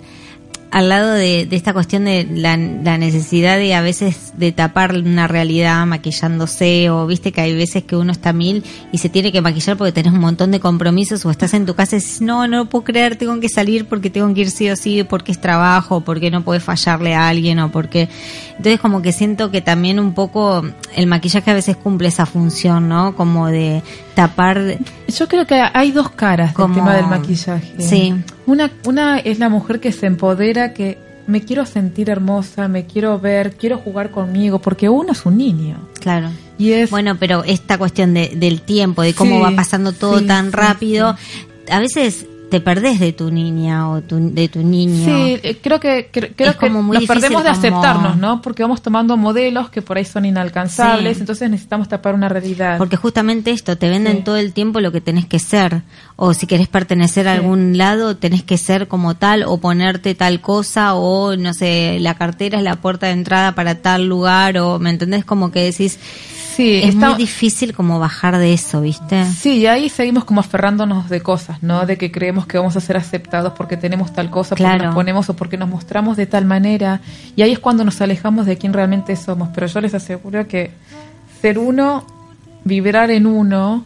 [0.73, 5.27] al lado de, de esta cuestión de la, necesidad de a veces de tapar una
[5.27, 9.39] realidad maquillándose o viste que hay veces que uno está mil y se tiene que
[9.39, 12.47] maquillar porque tenés un montón de compromisos o estás en tu casa y dices, no,
[12.47, 15.31] no lo puedo creer, tengo que salir porque tengo que ir sí o sí, porque
[15.31, 18.09] es trabajo, porque no puedes fallarle a alguien o porque...
[18.57, 20.63] Entonces como que siento que también un poco
[20.95, 23.15] el maquillaje a veces cumple esa función, ¿no?
[23.15, 23.83] Como de
[24.15, 24.77] tapar...
[25.07, 27.73] Yo creo que hay dos caras Como- del tema del maquillaje.
[27.79, 28.13] Sí.
[28.45, 30.97] Una, una es la mujer que se empodera, que
[31.27, 35.77] me quiero sentir hermosa, me quiero ver, quiero jugar conmigo, porque uno es un niño.
[35.99, 36.29] Claro.
[36.57, 40.19] Y es Bueno, pero esta cuestión de, del tiempo, de cómo Sí, va pasando todo
[40.19, 41.15] sí, tan rápido,
[41.71, 45.05] a veces te perdés de tu niña o tu- de tu niño.
[45.05, 48.43] Sí, creo que cre- creo que nos perdemos de como- aceptarnos, ¿no?
[48.43, 51.21] Porque vamos tomando modelos que por ahí son inalcanzables, Sí.
[51.21, 52.77] entonces necesitamos tapar una realidad.
[52.77, 54.23] Porque justamente esto, te venden Sí.
[54.23, 55.81] todo el tiempo lo que tenés que ser.
[56.15, 60.39] O si querés pertenecer a algún lado, tenés que ser como tal o ponerte tal
[60.39, 64.77] cosa o, no sé, la cartera es la puerta de entrada para tal lugar o,
[64.77, 65.25] ¿me entendés?
[65.25, 65.97] Como que decís,
[66.55, 69.25] sí, es está- muy difícil como bajar de eso, ¿viste?
[69.25, 71.85] Sí, y ahí seguimos como aferrándonos de cosas, ¿no?
[71.85, 74.85] De que creemos que vamos a ser aceptados porque tenemos tal cosa, porque Claro.
[74.85, 77.01] nos ponemos o porque nos mostramos de tal manera.
[77.35, 79.49] Y ahí es cuando nos alejamos de quién realmente somos.
[79.53, 80.71] Pero yo les aseguro que
[81.41, 82.05] ser uno,
[82.63, 83.85] vibrar en uno,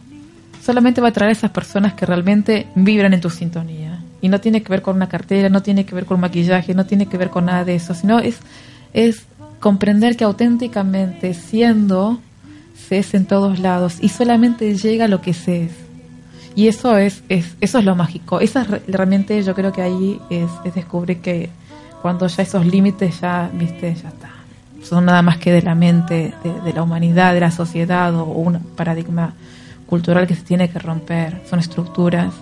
[0.64, 4.00] solamente va a traer a esas personas que realmente vibran en tu sintonía.
[4.20, 6.86] Y no tiene que ver con una cartera, no tiene que ver con maquillaje, no
[6.86, 8.38] tiene que ver con nada de eso, sino es,
[8.92, 9.22] es
[9.60, 12.20] comprender que auténticamente siendo
[12.88, 15.72] se es en todos lados y solamente llega lo que se es.
[16.54, 18.40] Y eso es, es eso es lo mágico.
[18.40, 21.50] Esa es re- realmente yo creo que ahí es, es descubrir que
[22.02, 24.30] cuando ya esos límites ya, viste, ya está.
[24.82, 26.32] Son nada más que de la mente,
[26.64, 29.34] de la humanidad, de la sociedad o un paradigma
[29.86, 31.42] cultural que se tiene que romper.
[31.48, 32.32] Son estructuras.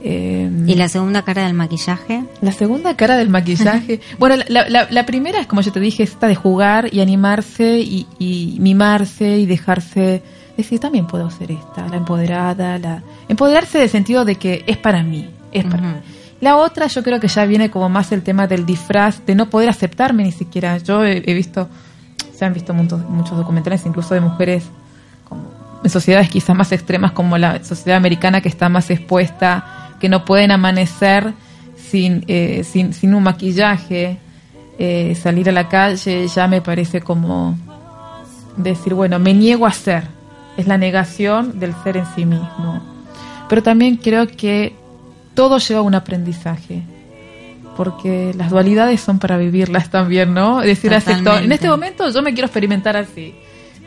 [0.00, 2.22] Eh, ¿Y la segunda cara del maquillaje?
[2.40, 4.00] la segunda cara del maquillaje.
[4.18, 7.78] bueno, la, la- la primera es, como yo te dije, esta de jugar y animarse
[7.80, 10.22] y, y mimarse y dejarse.
[10.56, 12.78] Decir, también puedo ser esta, la empoderada.
[12.78, 15.28] la Empoderarse en el sentido de que es para mí.
[15.52, 15.94] Es para mí.
[16.40, 19.50] La otra, yo creo que ya viene como más el tema del disfraz, de no
[19.50, 20.78] poder aceptarme ni siquiera.
[20.78, 21.68] Yo he, he visto,
[22.34, 24.64] se han visto muchos, muchos documentales, incluso de mujeres
[25.28, 25.42] como
[25.82, 30.24] en sociedades quizás más extremas como la sociedad americana que está más expuesta, que no
[30.24, 31.32] pueden amanecer
[31.76, 34.18] sin, eh, sin, sin un maquillaje,
[34.78, 37.58] eh, salir a la calle, ya me parece como
[38.56, 40.04] decir, bueno, me niego a ser,
[40.56, 42.80] es la negación del ser en sí mismo.
[43.48, 44.74] Pero también creo que
[45.34, 46.82] todo lleva a un aprendizaje,
[47.76, 50.60] porque las dualidades son para vivirlas también, ¿no?
[50.60, 53.34] Es decir, acepto, en este momento yo me quiero experimentar así,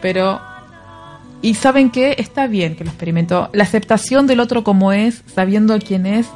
[0.02, 0.42] pero
[1.42, 3.50] y saben que está bien que lo experimento.
[3.54, 6.28] La aceptación del otro como es, sabiendo quién es,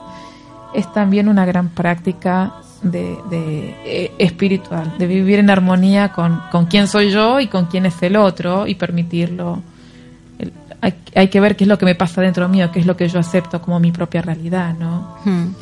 [0.74, 6.66] es también una gran práctica de, de, eh, espiritual, de vivir en armonía con, con
[6.66, 9.62] quién soy yo y con quién es el otro y permitirlo.
[10.38, 12.86] El- hay, hay que ver qué es lo que me pasa dentro mío, qué es
[12.86, 15.18] lo que yo acepto como mi propia realidad, ¿no?
[15.24, 15.54] Hmm.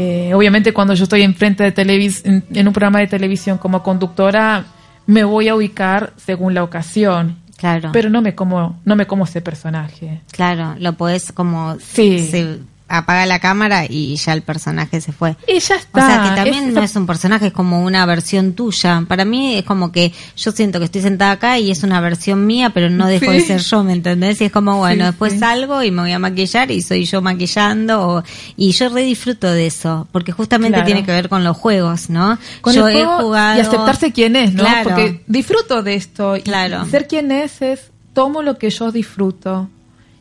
[0.00, 3.82] Eh, obviamente cuando yo estoy enfrente de televis en, en un programa de televisión como
[3.82, 4.64] conductora,
[5.06, 7.90] me voy a ubicar según la ocasión, Claro.
[7.92, 10.20] pero no me como, no me como ese personaje.
[10.30, 12.26] Claro, lo podés como Sí.
[12.30, 15.36] se apaga la cámara y ya el personaje se fue.
[15.46, 16.06] Y ya O está.
[16.06, 19.04] sea que también Es- no es un personaje, es como una versión tuya.
[19.06, 22.46] Para mí es como que yo siento que estoy sentada acá y es una versión
[22.46, 23.32] mía, pero no dejo Sí.
[23.32, 24.40] de ser yo, ¿me entendés?
[24.40, 25.38] Y es como, bueno, Sí, después sí.
[25.38, 28.08] salgo y me voy a maquillar y soy yo maquillando.
[28.08, 28.22] o-
[28.56, 30.86] y yo re disfruto de eso, porque justamente Claro.
[30.86, 32.38] tiene que ver con los juegos, ¿no?
[32.60, 33.58] con yo el juego he jugado.
[33.58, 34.62] y aceptarse quién es, ¿no?
[34.64, 34.90] Claro.
[34.90, 36.36] Porque disfruto de esto.
[36.36, 36.86] y Claro.
[36.86, 39.68] ser quien es es tomo lo que yo disfruto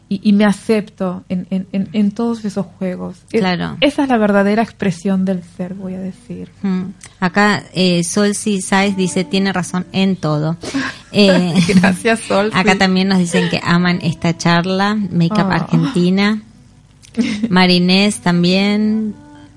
[0.10, 3.18] y, y me acepto en, en, en, en todos esos juegos.
[3.32, 3.78] Es- Claro.
[3.82, 6.50] esa es la verdadera expresión del ser, voy a decir.
[6.62, 6.84] Mm.
[7.20, 8.62] Acá eh, Sol C.
[8.62, 10.58] Sáez dice, tiene razón en todo.
[11.14, 12.52] Eh, Gracias, Sol.
[12.54, 12.78] Acá sí.
[12.80, 15.52] también nos dicen que aman esta charla, Makeup Oh.
[15.52, 16.42] Argentina.
[17.50, 19.16] Marinés también,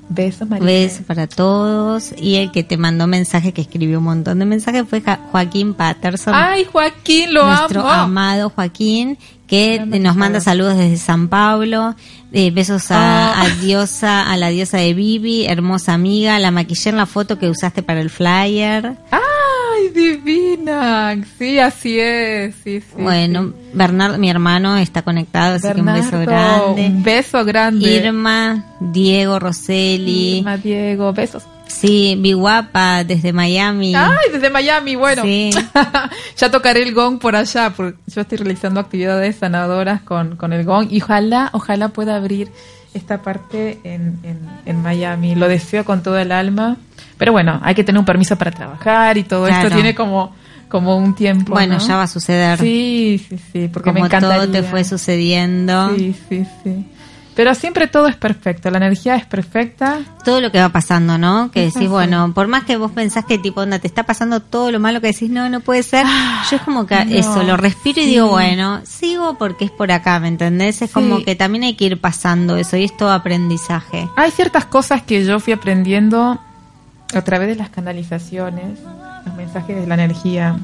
[0.08, 2.12] Besos, besos para todos.
[2.18, 6.34] Y el que te mandó mensaje, que escribió un montón de mensajes, fue Joaquín Patterson.
[6.34, 7.90] Ay, Joaquín, lo nuestro amo.
[8.04, 9.18] amado Joaquín,
[9.50, 11.94] que nos manda saludos desde San Pablo.
[12.32, 13.42] Eh, besos a, Ah.
[13.42, 16.38] a diosa, a la diosa de Vivi, hermosa amiga.
[16.38, 18.92] La maquillé en la foto que usaste para el flyer.
[19.10, 21.16] Ay, divina.
[21.38, 22.54] Sí, así es.
[22.62, 26.86] Sí, sí, bueno, Bernardo, mi hermano, está conectado, así Bernardo, que un beso grande.
[26.86, 27.90] Un beso grande.
[27.96, 30.38] Irma, Diego, Roseli.
[30.38, 31.42] Irma, Diego, besos.
[31.70, 33.94] Sí, mi guapa desde Miami.
[33.94, 35.22] Ay, desde Miami, bueno.
[35.22, 35.50] Sí.
[36.36, 40.64] ya tocaré el gong por allá, porque yo estoy realizando actividades sanadoras con, con el
[40.64, 42.50] gong y ojalá, ojalá pueda abrir
[42.92, 45.34] esta parte en, en, en Miami.
[45.36, 46.76] Lo deseo con todo el alma.
[47.18, 49.62] Pero bueno, hay que tener un permiso para trabajar y todo Claro.
[49.68, 50.34] esto tiene como,
[50.68, 51.52] como un tiempo.
[51.52, 51.86] bueno, ¿no?
[51.86, 52.58] ya va a suceder.
[52.58, 55.94] Sí, sí, sí, porque me como todo te fue sucediendo.
[55.96, 56.86] Sí, sí, sí.
[57.40, 60.00] Pero siempre todo es perfecto, la energía es perfecta.
[60.26, 61.50] todo lo que va pasando, ¿no?
[61.50, 61.88] Que Es decís, así.
[61.88, 65.00] bueno, por más que vos pensás que tipo, onda, te está pasando todo lo malo
[65.00, 66.04] que decís, no, no puede ser.
[66.50, 68.10] Yo es como que Ah, no, eso, lo respiro y sí.
[68.10, 70.82] digo, bueno, sigo porque es por acá, ¿me entendés?
[70.82, 70.92] Es Sí.
[70.94, 74.06] como que también hay que ir pasando eso y es todo aprendizaje.
[74.16, 76.38] Hay ciertas cosas que yo fui aprendiendo
[77.14, 78.80] a través de las canalizaciones,
[79.24, 80.58] los mensajes de la energía,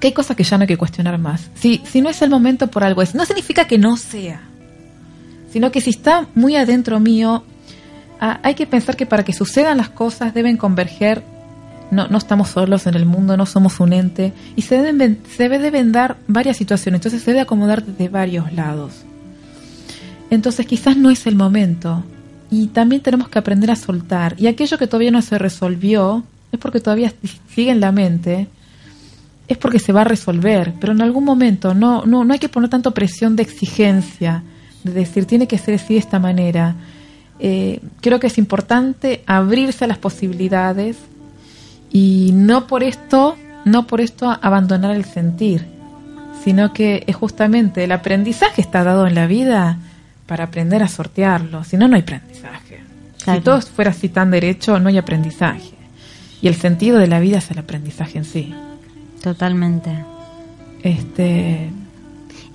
[0.00, 1.50] que hay cosas que ya no hay que cuestionar más.
[1.54, 4.40] Si, si no es el momento por algo es, no significa que no sea,
[5.50, 7.44] sino que si está muy adentro mío,
[8.20, 11.22] ah, hay que pensar que para que sucedan las cosas deben converger.
[11.90, 15.48] No, no estamos solos en el mundo, no somos un ente y se deben, se
[15.48, 19.04] deben dar varias situaciones, entonces se debe acomodar desde varios lados.
[20.30, 22.04] Entonces quizás no es el momento.
[22.50, 24.34] Y también tenemos que aprender a soltar.
[24.38, 27.12] Y aquello que todavía no se resolvió es porque todavía
[27.54, 28.48] sigue en la mente.
[29.48, 30.74] Es porque se va a resolver.
[30.80, 34.42] Pero en algún momento no, no, no hay que poner tanto presión de exigencia.
[34.86, 36.74] De decir, tiene que ser así de esta manera.
[37.38, 40.96] Eh, creo que es importante abrirse a las posibilidades
[41.92, 45.66] y no por esto, no por esto abandonar el sentir,
[46.42, 49.78] sino que es justamente el aprendizaje está dado en la vida
[50.26, 52.80] para aprender a sortearlo, si no, no hay aprendizaje.
[53.22, 53.40] Claro.
[53.40, 55.74] Si todo fuera así tan derecho, no hay aprendizaje.
[56.40, 58.54] Y el sentido de la vida es el aprendizaje en sí.
[59.22, 59.90] Totalmente.
[60.82, 61.70] Este,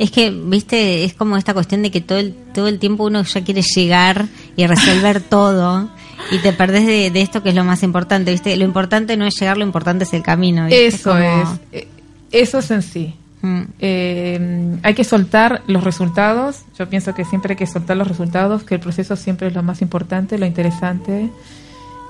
[0.02, 3.22] Es que, viste, es como esta cuestión de que todo el, todo el tiempo uno
[3.24, 4.26] ya quiere llegar
[4.56, 5.90] y resolver todo
[6.32, 8.56] y te perdés de, de esto que es lo más importante, viste.
[8.58, 10.66] Lo importante no es llegar, lo importante es el camino.
[10.66, 10.88] ¿viste?
[10.88, 11.88] eso como- es, eh,
[12.32, 13.14] eso es en sí.
[13.44, 13.62] Mm.
[13.80, 16.62] Eh, hay que soltar los resultados.
[16.80, 19.62] Yo pienso que siempre hay que soltar los resultados, que el proceso siempre es lo
[19.62, 21.30] más importante, lo interesante.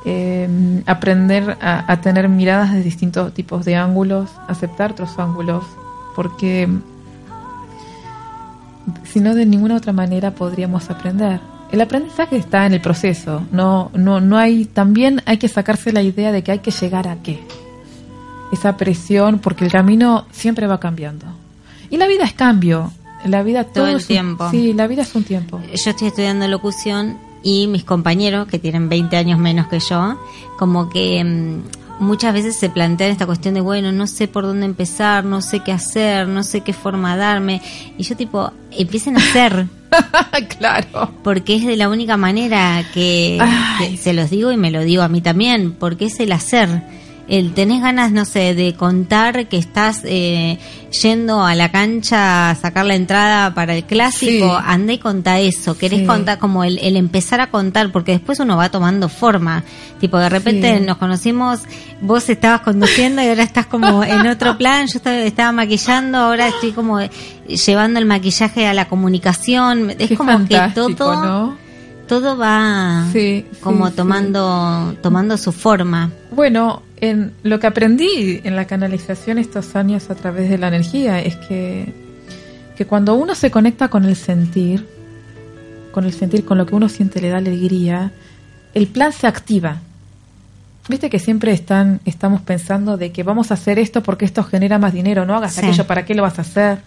[0.06, 5.64] Eh, aprender a, a tener miradas de distintos tipos de ángulos, aceptar otros ángulos,
[6.16, 6.68] porque
[9.04, 11.40] si no de ninguna otra manera podríamos aprender.
[11.72, 16.02] El aprendizaje está en el proceso, no, no, no hay, también hay que sacarse la
[16.02, 17.40] idea de que hay que llegar a qué
[18.52, 21.26] esa presión porque el camino siempre va cambiando.
[21.90, 22.92] Y la vida es cambio.
[23.26, 24.50] La vida todo, el es un- tiempo.
[24.52, 25.62] sí, la vida es un tiempo.
[25.74, 30.20] Yo estoy estudiando locución y mis compañeros, que tienen 20 años menos que yo,
[30.58, 31.62] como que mm,
[32.02, 35.60] muchas veces se plantean esta cuestión de, bueno, no sé por dónde empezar, no sé
[35.60, 37.62] qué hacer, no sé qué forma darme.
[37.97, 39.68] Y yo tipo, empiecen a hacer.
[40.60, 41.12] claro.
[41.24, 43.39] porque es de la única manera que,
[43.78, 46.82] que se los digo y me lo digo a mí también, porque es el hacer.
[47.28, 50.58] El tenés ganas, no sé, de contar que estás eh,
[51.02, 54.64] yendo a la cancha a sacar la entrada para el clásico, Sí.
[54.66, 55.78] anda y contá eso.
[55.78, 56.06] Querés Sí.
[56.06, 59.64] contar como el, el empezar a contar, porque después uno va tomando forma.
[60.02, 60.86] Tipo, de repente Sí.
[60.86, 61.62] nos conocimos,
[62.02, 66.48] vos estabas conduciendo y ahora estás como en otro plan, yo estaba, estaba maquillando, ahora
[66.50, 67.00] estoy como
[67.48, 69.92] llevando el maquillaje a la comunicación.
[69.92, 71.58] Es Qué como que todo ¿no?
[72.12, 76.12] Todo va Sí, como sí, tomando tomando su forma.
[76.36, 81.22] Bueno, en lo que aprendí en la canalización estos años a través de la energía
[81.22, 81.93] es que,
[82.76, 84.86] que cuando uno se conecta con el sentir,
[85.93, 88.12] con el sentir, con lo que uno siente le da alegría,
[88.74, 89.78] el plan se activa.
[90.89, 94.80] Viste que siempre están, estamos pensando de que vamos a hacer esto porque esto genera
[94.80, 95.62] más dinero, no hagas Sí.
[95.62, 96.80] aquello, ¿para qué lo vas a hacer?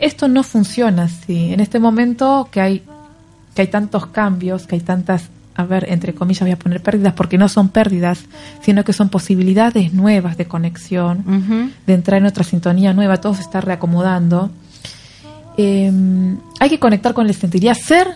[0.00, 1.52] Esto no funciona así.
[1.52, 2.82] En este momento que hay
[3.56, 7.14] que hay tantos cambios, que hay tantas, a ver, entre comillas voy a poner pérdidas
[7.14, 8.20] porque no son pérdidas,
[8.60, 11.24] sino que son posibilidades nuevas de conexión,
[11.86, 14.50] de entrar en otra sintonía nueva, todo se está reacomodando.
[15.56, 15.90] eh,
[16.60, 18.06] hay que conectar con el sentir y hacer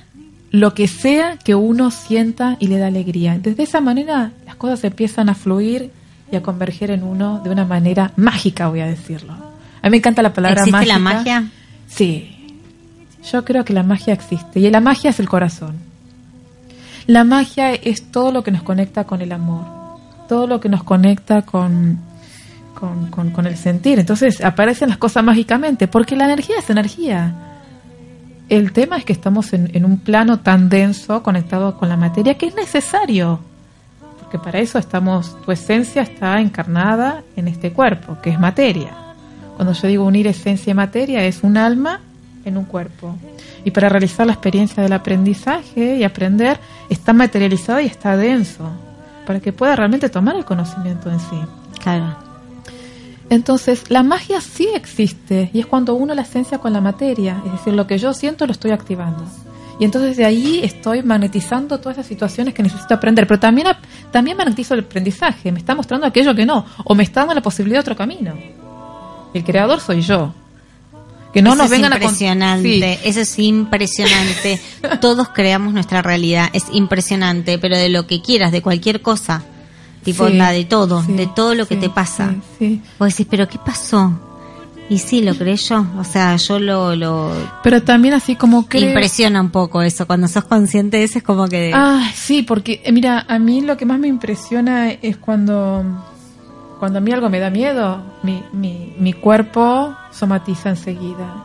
[0.51, 3.39] lo que sea que uno sienta y le da alegría.
[3.39, 5.91] Desde esa manera las cosas empiezan a fluir
[6.31, 9.33] y a converger en uno de una manera mágica, voy a decirlo.
[9.33, 10.93] A mí me encanta la palabra ¿Existe mágica.
[10.95, 11.45] la magia?
[11.89, 12.37] Sí.
[13.31, 14.61] Yo creo que la magia existe.
[14.61, 15.77] Y la magia es el corazón.
[17.07, 19.65] La magia es todo lo que nos conecta con el amor.
[20.29, 21.99] Todo lo que nos conecta con,
[22.75, 23.99] con, con- el sentir.
[23.99, 25.89] Entonces aparecen las cosas mágicamente.
[25.89, 27.35] Porque la energía es energía.
[28.49, 32.35] El tema es que estamos en, en un plano tan denso, conectado con la materia,
[32.39, 33.41] que es necesario.
[34.21, 38.91] Porque para eso estamos, tu esencia está encarnada en este cuerpo, que es materia.
[39.57, 42.01] Cuando yo digo unir esencia y materia, es un alma
[42.45, 43.17] en un cuerpo.
[43.65, 48.71] Y para realizar la experiencia del aprendizaje y aprender, está materializado y está denso,
[49.27, 51.41] para que pueda realmente tomar el conocimiento en sí.
[51.83, 52.17] Claro.
[53.31, 57.53] Entonces, la magia sí existe y es cuando uno la esencia con la materia, es
[57.53, 59.25] decir, lo que yo siento lo estoy activando.
[59.79, 63.69] Y entonces de ahí estoy magnetizando todas esas situaciones que necesito aprender, pero también
[64.11, 67.41] también magnetizo el aprendizaje, me está mostrando aquello que no, o me está dando la
[67.41, 68.35] posibilidad de otro camino.
[69.33, 70.35] El creador soy yo.
[71.33, 73.09] Que no eso nos es vengan a impresionante, Sí.
[73.09, 74.61] eso es impresionante.
[75.01, 79.43] Todos creamos nuestra realidad, es impresionante, pero de lo que quieras, de cualquier cosa,
[80.03, 82.35] tipo Sí, onda, de todo, sí, de todo lo que te pasa.
[82.99, 84.19] Vos decís, pero ¿qué pasó?
[84.89, 87.31] Y sí, lo creé yo, o sea, yo lo, lo
[87.63, 91.23] Pero también así como que impresiona un poco eso, cuando sos consciente de eso es
[91.23, 91.71] como que...
[91.73, 95.85] Ah, sí, porque eh, mira, a mí lo que más me impresiona es cuando,
[96.81, 101.45] cuando a mí algo me da miedo, mi, mi, mi cuerpo somatiza enseguida.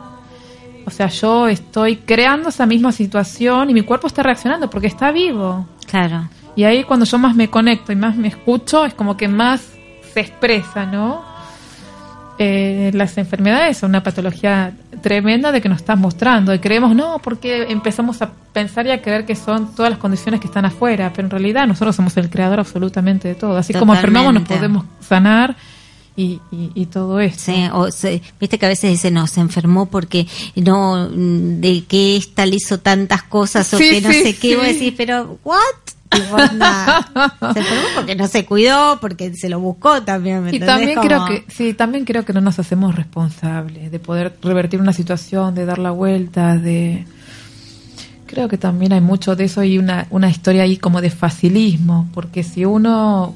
[0.86, 5.12] O sea, yo estoy creando esa misma situación y mi cuerpo está reaccionando porque está
[5.12, 5.66] vivo.
[5.86, 6.28] Claro.
[6.56, 9.68] Y ahí cuando yo más me conecto y más me escucho, es como que más
[10.14, 11.22] se expresa, ¿no?
[12.38, 14.72] Eh, las enfermedades son una patología
[15.02, 19.02] tremenda de que nos estás mostrando y creemos no porque empezamos a pensar y a
[19.02, 22.28] creer que son todas las condiciones que están afuera pero en realidad nosotros somos el
[22.30, 25.56] creador absolutamente de todo así como enfermamos nos podemos sanar
[26.18, 29.40] y, y, y todo esto Sí, o se- viste que a veces dicen, no, se
[29.40, 34.34] enfermó porque no, de que esta le hizo tantas cosas o que no sí, sé
[34.36, 34.54] qué, sí.
[34.56, 35.58] vos decís, pero, ¿what?
[36.10, 41.06] Se enfermó porque no se cuidó, porque se lo buscó también, ¿me Y también Como-
[41.06, 45.54] creo que sí, también creo que no nos hacemos responsables de poder revertir una situación,
[45.54, 47.04] de dar la vuelta, de
[48.26, 52.08] creo que también hay mucho de eso y una una historia ahí como de facilismo,
[52.12, 53.34] porque si uno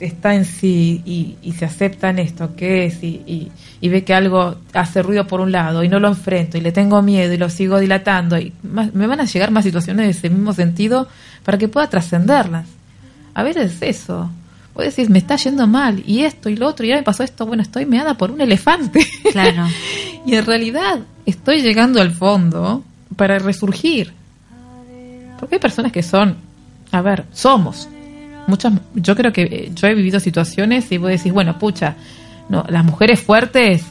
[0.00, 4.02] está en sí y, y se acepta en esto que es y, y, y ve
[4.02, 7.32] que algo hace ruido por un lado y no lo enfrento y le tengo miedo
[7.32, 10.52] y lo sigo dilatando y más- me van a llegar más situaciones de ese mismo
[10.54, 11.06] sentido
[11.44, 12.66] para que pueda trascenderlas.
[13.34, 14.30] A veces es eso.
[14.74, 17.22] Vos decís, me está yendo mal, y esto y lo otro, y ahora me pasó
[17.24, 19.00] esto, bueno, estoy meada por un elefante.
[19.32, 19.66] Claro.
[20.26, 22.84] y en realidad estoy llegando al fondo
[23.16, 24.12] para resurgir.
[25.38, 26.36] Porque hay personas que son,
[26.92, 27.88] a ver, somos.
[28.46, 31.96] Muchas, yo creo que eh, yo he vivido situaciones y vos decís, bueno, pucha,
[32.48, 33.84] no, las mujeres fuertes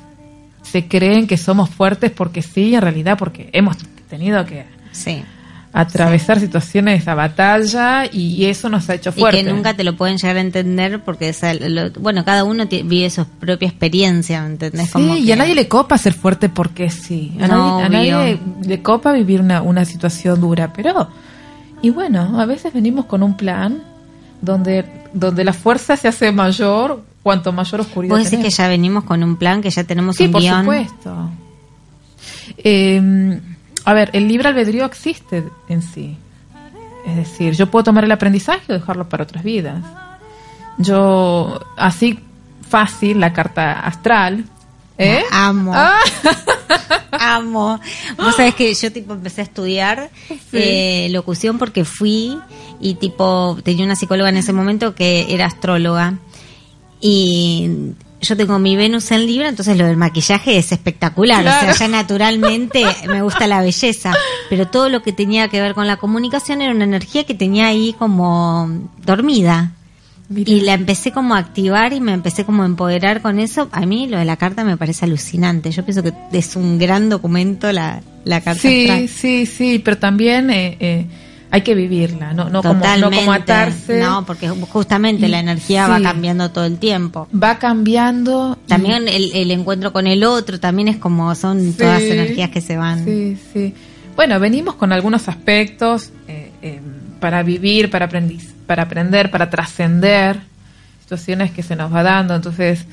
[0.63, 3.77] se creen que somos fuertes porque sí, en realidad porque hemos
[4.09, 5.23] tenido que Sí.
[5.71, 9.43] atravesar situaciones a batalla y eso nos ha hecho Y fuertes.
[9.45, 11.33] que nunca te lo pueden llegar a entender porque,
[11.69, 14.45] lo- bueno, cada uno vive su propia experiencia.
[14.59, 17.31] Sí, Como y que- a nadie le copa ser fuerte porque sí.
[17.39, 21.07] A, No, nadie, a nadie le copa vivir una, una situación dura, pero...
[21.81, 23.81] Y bueno, a veces venimos con un plan
[24.41, 29.03] donde, donde la fuerza se hace mayor cuanto mayor oscuridad Vos decís que ya venimos
[29.03, 30.61] con un plan, que ya tenemos Sí, un por guion.
[30.61, 31.29] supuesto.
[32.57, 33.39] Eh,
[33.85, 36.17] a ver, el libre albedrío existe en sí.
[37.05, 39.83] Es decir, yo puedo tomar el aprendizaje o dejarlo para otras vidas.
[40.77, 42.19] Yo, así
[42.67, 44.45] fácil, la carta astral.
[44.97, 45.23] ¿eh?
[45.31, 45.71] Amo.
[45.73, 45.99] Ah.
[47.11, 47.79] Amo.
[48.17, 50.09] Vos sabés que yo tipo empecé a estudiar
[50.53, 52.37] eh, locución porque fui
[52.79, 56.15] y tipo tenía una psicóloga en ese momento que era astróloga.
[57.01, 61.71] Y yo tengo mi Venus en Libra, entonces lo del maquillaje es espectacular, o sea,
[61.71, 64.13] ya naturalmente me gusta la belleza,
[64.49, 67.67] pero todo lo que tenía que ver con la comunicación era una energía que tenía
[67.67, 68.69] ahí como
[69.05, 69.71] dormida.
[70.35, 73.67] Y la empecé como a activar y me empecé como a empoderar con eso.
[73.71, 75.71] A mí lo de la carta me parece alucinante.
[75.71, 79.09] Yo pienso que es un gran documento la, la carta Sí, astral.
[79.09, 81.05] sí, sí, pero también eh, eh,
[81.49, 83.99] hay que vivirla, no, no, como, no como atarse.
[84.01, 87.27] No, porque justamente Y- la energía va cambiando todo el tiempo.
[87.33, 88.55] Va cambiando.
[88.65, 92.51] y- También el, el encuentro con el otro, también es como son todas Sí, energías
[92.51, 93.03] que se van.
[93.03, 93.73] Sí, sí.
[94.15, 96.81] Bueno, venimos con algunos aspectos eh, eh,
[97.19, 100.41] para vivir, para, aprendiz, para aprender, para trascender
[101.01, 102.35] situaciones que se nos va dando.
[102.35, 102.85] Entonces,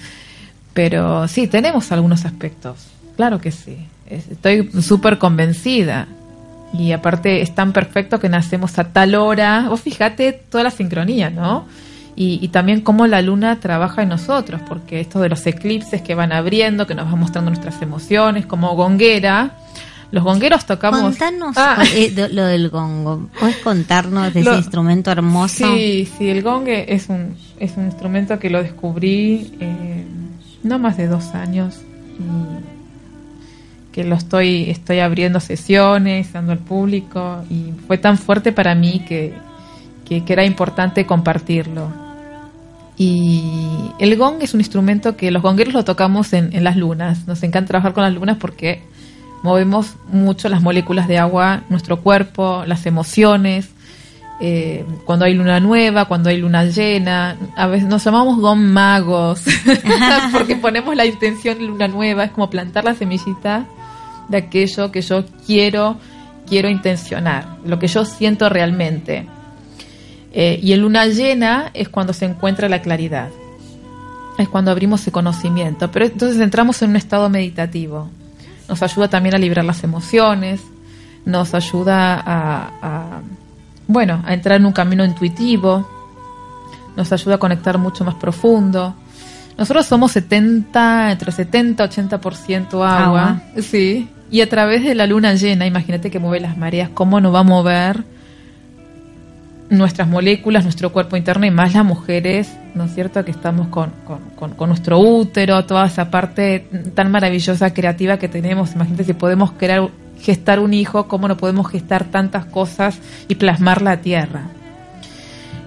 [0.72, 2.76] pero sí, tenemos algunos aspectos.
[3.16, 3.76] Claro que sí.
[4.08, 6.06] Es- Estoy súper convencida.
[6.72, 9.66] Y aparte es tan perfecto que nacemos a tal hora.
[9.68, 11.66] Vos fíjate toda la sincronía, ¿no?
[12.16, 16.14] Y, y también cómo la luna trabaja en nosotros, porque esto de los eclipses que
[16.14, 19.50] van abriendo, que nos van mostrando nuestras emociones, como gonguera.
[20.12, 21.00] Los gongueros tocamos...
[21.00, 21.82] Contanos Ah.
[21.94, 23.28] eh, lo del gongo.
[23.40, 25.66] ¿Puedes contarnos de Lo- ese instrumento hermoso?
[25.74, 30.04] Sí, sí, el gong es un, es un instrumento que lo descubrí eh,
[30.62, 31.80] no más de dos años
[32.18, 38.74] y que lo estoy, estoy abriendo sesiones, dando al público y fue tan fuerte para
[38.74, 39.32] mí que,
[40.04, 41.88] que, que era importante compartirlo.
[42.98, 43.42] Y
[43.98, 47.26] el gong es un instrumento que los gongueros lo tocamos en, en las lunas.
[47.26, 48.82] Nos encanta trabajar con las lunas porque
[49.42, 53.70] movemos mucho las moléculas de agua, nuestro cuerpo, las emociones.
[54.38, 59.42] eh, cuando hay luna nueva, cuando hay luna llena, a veces nos llamamos gong magos
[60.32, 63.66] porque ponemos la intención de luna nueva, es como plantar la semillita
[64.28, 65.96] de aquello que yo quiero,
[66.46, 69.26] quiero intencionar, lo que yo siento realmente.
[70.32, 73.30] Eh, y en luna llena es cuando se encuentra la claridad,
[74.38, 78.10] es cuando abrimos ese conocimiento, pero entonces entramos en un estado meditativo.
[78.68, 80.60] Nos ayuda también a liberar las emociones,
[81.24, 83.20] nos ayuda a, a,
[83.86, 85.88] bueno, a entrar en un camino intuitivo,
[86.96, 88.94] nos ayuda a conectar mucho más profundo.
[89.56, 93.42] Nosotros somos 70, entre 70 y 80% agua, Agua.
[93.60, 97.34] sí, y a través de la luna llena, imagínate que mueve las mareas, cómo nos
[97.34, 98.04] va a mover
[99.68, 103.24] nuestras moléculas, nuestro cuerpo interno y más las mujeres, ¿no es cierto?
[103.24, 108.28] Que estamos con, con, con- con nuestro útero, toda esa parte tan maravillosa, creativa que
[108.28, 108.74] tenemos.
[108.74, 109.88] Imagínate si podemos crear,
[110.20, 114.42] gestar un hijo, cómo no podemos gestar tantas cosas y plasmar la tierra.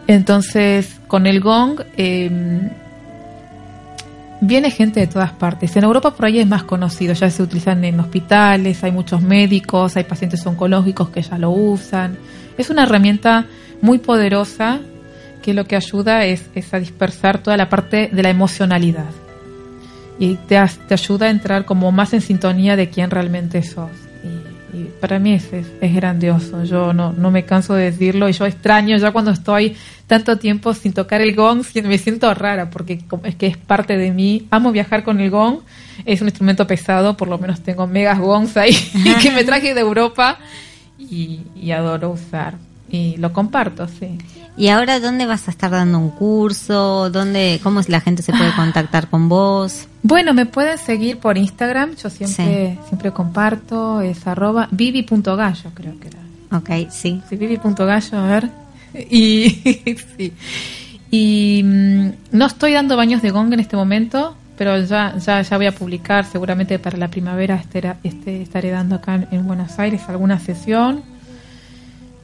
[0.07, 2.69] Entonces, con el gong, eh,
[4.41, 5.75] viene gente de todas partes.
[5.75, 9.97] En Europa por ahí es más conocido, ya se utilizan en hospitales, hay muchos médicos,
[9.97, 12.17] hay pacientes oncológicos que ya lo usan.
[12.59, 13.45] Es una herramienta
[13.81, 14.81] muy poderosa
[15.41, 16.43] que lo que ayuda es,
[16.73, 19.09] a dispersar toda la parte de la emocionalidad.
[20.19, 23.89] Y te, ayuda a entrar como más en sintonía de quién realmente sos.
[24.73, 26.65] Y, para mí es, es, es grandioso.
[26.65, 30.73] Yo no, no me canso de decirlo y yo extraño ya cuando estoy tanto tiempo
[30.73, 34.47] sin tocar el gong, me siento rara porque es que es parte de mí.
[34.51, 35.59] Amo viajar con el gong.
[36.03, 38.73] Es un instrumento pesado, por lo menos tengo megas gongs ahí
[39.21, 40.39] que me traje de Europa
[40.99, 42.55] y, y adoro usar.
[42.91, 44.17] Y lo comparto, sí.
[44.57, 47.09] ¿Y ahora dónde vas a estar dando un curso?
[47.09, 49.87] ¿Dónde, ¿Cómo la gente se puede contactar con vos?
[50.03, 56.07] Bueno, me pueden seguir por Instagram, yo siempre, siempre comparto, es arroba vivi.gallo creo que
[56.07, 56.19] era.
[56.51, 57.21] Ok, sí.
[57.29, 58.49] Sí, vivi.gallo, a ver.
[59.09, 59.49] Y,
[60.17, 60.33] sí.
[61.11, 65.57] y mm, no estoy dando baños de gong en este momento, pero ya, ya, ya
[65.57, 67.63] voy a publicar, seguramente para la primavera
[68.03, 71.01] este, estaré dando acá en, en Buenos Aires alguna sesión.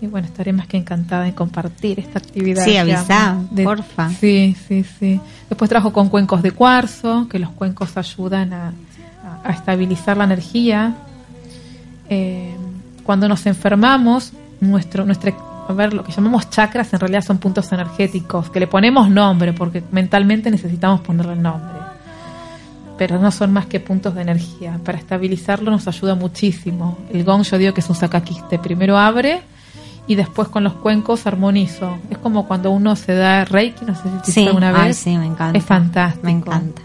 [0.01, 2.65] Y bueno, estaré más que encantada en compartir esta actividad.
[2.65, 3.49] Sí, avisá, amo.
[3.63, 4.09] porfa.
[4.09, 5.19] Sí, sí, sí.
[5.49, 8.73] Después trabajo con cuencos de cuarzo, que los cuencos ayudan a, a-
[9.49, 10.93] a estabilizar la energía.
[12.09, 12.53] Eh,
[13.03, 15.33] cuando nos enfermamos, nuestro, nuestra,
[15.69, 19.53] a ver, lo que llamamos chakras en realidad son puntos energéticos, que le ponemos nombre,
[19.53, 21.79] porque mentalmente necesitamos ponerle nombre.
[22.97, 24.79] Pero no son más que puntos de energía.
[24.83, 26.97] Para estabilizarlo nos ayuda muchísimo.
[27.11, 28.57] El gong yo digo que es un sacaquiste.
[28.59, 29.41] Primero abre
[30.07, 31.97] y después con los cuencos armonizo.
[32.09, 34.97] Es como cuando uno se da reiki, no sé si te Sí, alguna ay, vez.
[34.97, 35.57] sí, me encanta.
[35.57, 36.25] Es fantástico.
[36.25, 36.81] Me encanta.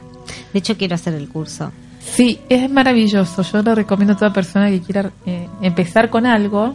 [0.53, 1.71] De hecho, quiero hacer el curso.
[2.01, 3.43] Sí, es maravilloso.
[3.43, 6.75] Yo lo recomiendo a toda persona que quiera eh, empezar con algo,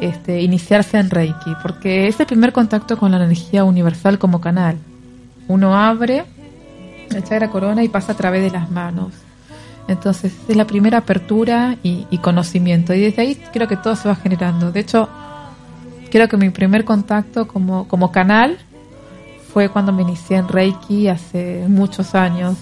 [0.00, 4.78] este, iniciarse en Reiki, porque es el primer contacto con la energía universal como canal.
[5.48, 6.24] Uno abre
[7.10, 9.12] el chakra corona y pasa a través de las manos.
[9.88, 12.92] Entonces es la primera apertura y, y conocimiento.
[12.94, 14.70] Y desde ahí creo que todo se va generando.
[14.70, 15.08] De hecho,
[16.10, 18.58] creo que mi primer contacto como, como canal
[19.52, 22.56] fue cuando me inicié en Reiki hace muchos años,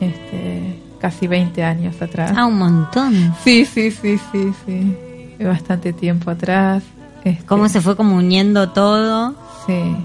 [0.00, 2.32] este, casi 20 años atrás.
[2.36, 3.34] Ah, un montón.
[3.42, 4.96] Sí, sí, sí, sí, sí.
[5.42, 6.82] Bastante tiempo atrás.
[7.24, 9.34] Este, ¿Cómo se fue como uniendo todo?
[9.66, 9.96] Sí.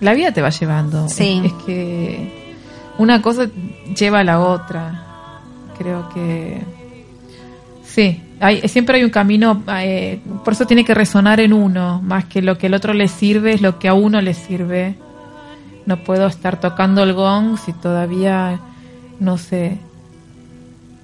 [0.00, 1.08] La vida te va llevando.
[1.08, 1.40] Sí.
[1.44, 2.43] Es, es que
[2.98, 3.46] una cosa
[3.96, 5.02] lleva a la otra.
[5.78, 6.62] Creo que.
[7.84, 8.20] Sí.
[8.40, 9.62] Hay, siempre hay un camino.
[9.68, 12.00] eh, por eso tiene que resonar en uno.
[12.02, 14.96] Más que lo que el otro le sirve, es lo que a uno le sirve.
[15.86, 18.60] No puedo estar tocando el gong si todavía.
[19.20, 19.78] No sé.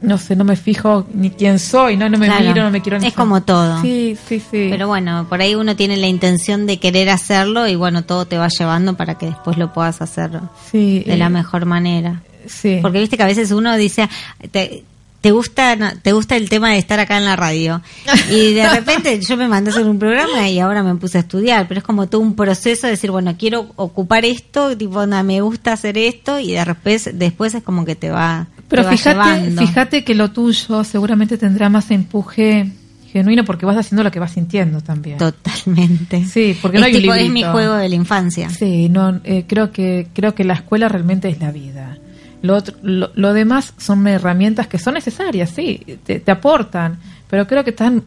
[0.02, 2.44] No sé, no me fijo ni quién soy, no, no me Claro.
[2.46, 3.82] miro, no me quiero ni Es como todo.
[3.82, 4.68] Sí, sí, sí.
[4.70, 8.38] Pero bueno, por ahí uno tiene la intención de querer hacerlo y bueno, todo te
[8.38, 10.30] va llevando para que después lo puedas hacer
[10.70, 12.22] sí, de la eh, mejor manera.
[12.46, 12.78] Sí.
[12.80, 14.08] Porque viste que a veces uno dice,
[14.50, 14.84] te-
[15.20, 17.82] te gusta te gusta el tema de estar acá en la radio
[18.30, 21.20] y de repente yo me mandé a hacer un programa y ahora me puse a
[21.20, 25.22] estudiar pero es como todo un proceso de decir bueno quiero ocupar esto tipo no,
[25.24, 28.86] me gusta hacer esto y de repente después es como que te va Pero te
[28.86, 29.66] va fíjate, llevando.
[29.66, 32.70] fíjate que lo tuyo seguramente tendrá más empuje
[33.12, 35.18] genuino porque vas haciendo lo que vas sintiendo también.
[35.18, 38.88] totalmente Sí, porque es, no hay un tipo, es mi juego de la infancia Sí,
[38.88, 41.98] no, eh, creo que creo que la escuela realmente es la vida.
[42.42, 47.46] Lo, otro- lo, lo demás son herramientas que son necesarias, sí, te, te aportan, pero
[47.46, 48.02] creo que tan,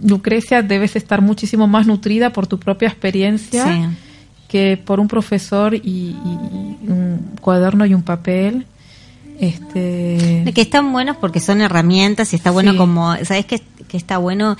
[0.00, 3.82] Lucrecia debes estar muchísimo más nutrida por tu propia experiencia Sí.
[4.48, 6.14] que por un profesor y, y-
[6.84, 8.66] y un cuaderno y un papel.
[9.38, 12.76] Este, Que están buenos porque son herramientas y está bueno Sí.
[12.78, 14.56] como, ¿sabes que, que está bueno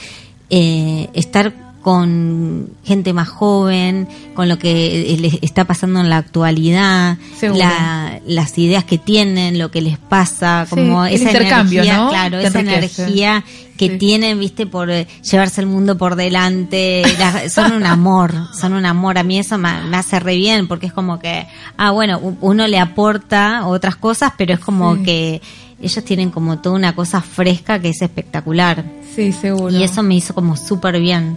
[0.49, 1.53] eh, estar
[1.83, 7.17] con gente más joven, con lo que les está pasando en la actualidad,
[7.55, 12.03] la- las ideas que tienen, lo que les pasa, Sí, como el esa intercambio, energía,
[12.05, 12.11] ¿no?
[12.11, 13.03] claro, Te esa enriquece.
[13.05, 13.45] energía
[13.77, 13.97] que Sí.
[13.99, 18.85] tienen, viste, por eh, llevarse el mundo por delante, las- son un amor, son un
[18.85, 19.17] amor.
[19.17, 21.47] A mí eso me, me hace re bien porque es como que,
[21.79, 25.03] ah, bueno, uno le aporta otras cosas, pero es como Sí.
[25.03, 25.43] que
[25.83, 28.85] ellos tienen como toda una cosa fresca que es espectacular.
[29.17, 29.77] sí, seguro.
[29.77, 31.37] Y eso me hizo como súper bien,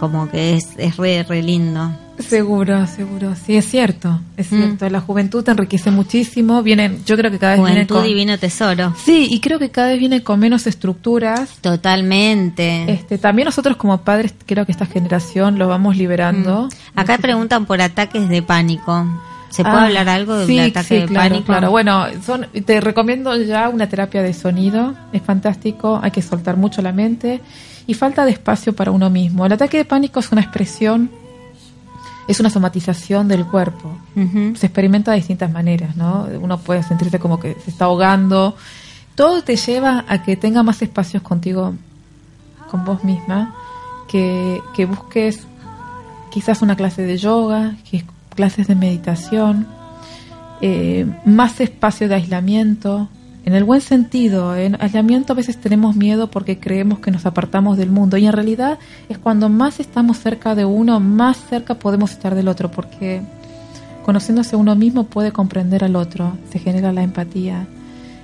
[0.00, 1.90] como que es, es re, re lindo.
[2.18, 3.34] Seguro, seguro.
[3.36, 4.56] Sí, es cierto, es Mm.
[4.56, 4.88] cierto.
[4.88, 6.62] La juventud te enriquece muchísimo.
[6.62, 8.04] Vienen, yo creo que cada vez Juventud con...
[8.06, 8.94] Divino Tesoro.
[9.04, 11.50] Sí, y creo que cada vez viene con menos estructuras.
[11.60, 12.90] Totalmente.
[12.90, 16.68] Este, también nosotros como padres, creo que esta generación lo vamos liberando.
[16.94, 16.98] Mm.
[16.98, 19.04] Acá preguntan por ataques de pánico.
[19.56, 21.46] ¿Se puede Ah, hablar algo del sí, ataque sí, de claro, pánico?
[21.46, 26.56] Claro, bueno, son, te recomiendo ya una terapia de sonido, es fantástico, hay que soltar
[26.58, 27.40] mucho la mente
[27.86, 29.46] y falta de espacio para uno mismo.
[29.46, 31.10] El ataque de pánico es una expresión,
[32.28, 33.96] es una somatización del cuerpo.
[34.56, 36.26] Se experimenta de distintas maneras, ¿no?
[36.40, 38.56] Uno puede sentirse como que se está ahogando.
[39.14, 41.72] Todo te lleva a que tenga más espacios contigo,
[42.70, 43.54] con vos misma,
[44.08, 45.46] que, que busques
[46.30, 48.04] quizás una clase de yoga, que-
[48.36, 49.66] clases de meditación,
[50.60, 53.08] eh, más espacio de aislamiento,
[53.46, 54.54] en el buen sentido.
[54.56, 58.32] En aislamiento a veces tenemos miedo porque creemos que nos apartamos del mundo y en
[58.32, 58.78] realidad
[59.08, 63.22] es cuando más estamos cerca de uno, más cerca podemos estar del otro, porque
[64.04, 67.66] conociéndose uno mismo puede comprender al otro, se genera la empatía.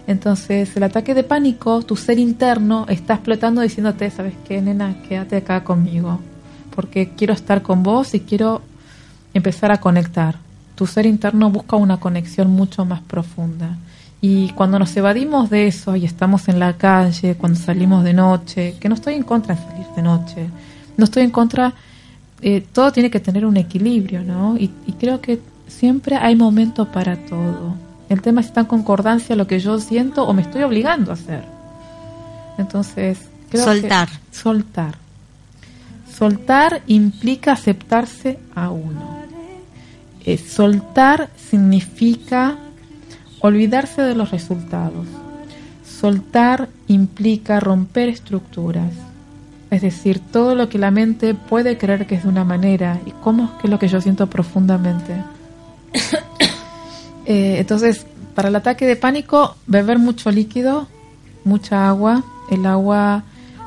[0.09, 4.97] Entonces, el ataque de pánico, tu ser interno está explotando diciéndote, ¿sabes qué, nena?
[5.09, 6.19] Quédate acá conmigo,
[6.75, 8.63] porque quiero estar con vos y quiero
[9.35, 10.37] empezar a conectar.
[10.75, 13.77] Tu ser interno busca una conexión mucho más profunda.
[14.21, 18.77] Y cuando nos evadimos de eso y estamos en la calle, cuando salimos de noche,
[18.81, 20.47] que no estoy en contra de salir de noche,
[20.97, 21.73] no estoy en contra,
[22.41, 24.57] eh, todo tiene que tener un equilibrio, ¿no?
[24.57, 27.75] Y, y creo que siempre hay momento para todo.
[28.09, 31.11] El tema es si está en concordancia lo que yo siento o me estoy obligando
[31.11, 31.45] a hacer.
[32.59, 33.19] Entonces,
[33.51, 34.09] creo que- Soltar.
[34.31, 34.95] soltar.
[36.17, 39.22] Soltar implica aceptarse a uno.
[40.25, 42.57] Eh, soltar significa
[43.41, 45.07] olvidarse de los resultados.
[45.85, 48.93] Soltar implica romper estructuras.
[49.71, 53.11] Es decir, todo lo que la mente puede creer que es de una manera y
[53.11, 55.15] cómo es que es lo que yo siento profundamente.
[57.25, 58.05] Eh, entonces,
[58.35, 60.89] para el ataque de pánico, beber mucho líquido,
[61.45, 62.25] mucha agua.
[62.51, 63.23] El agua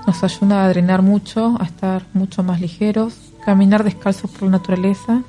[0.06, 3.16] nos ayuda a drenar mucho, a estar mucho más ligeros.
[3.46, 5.24] Caminar descalzos por la naturaleza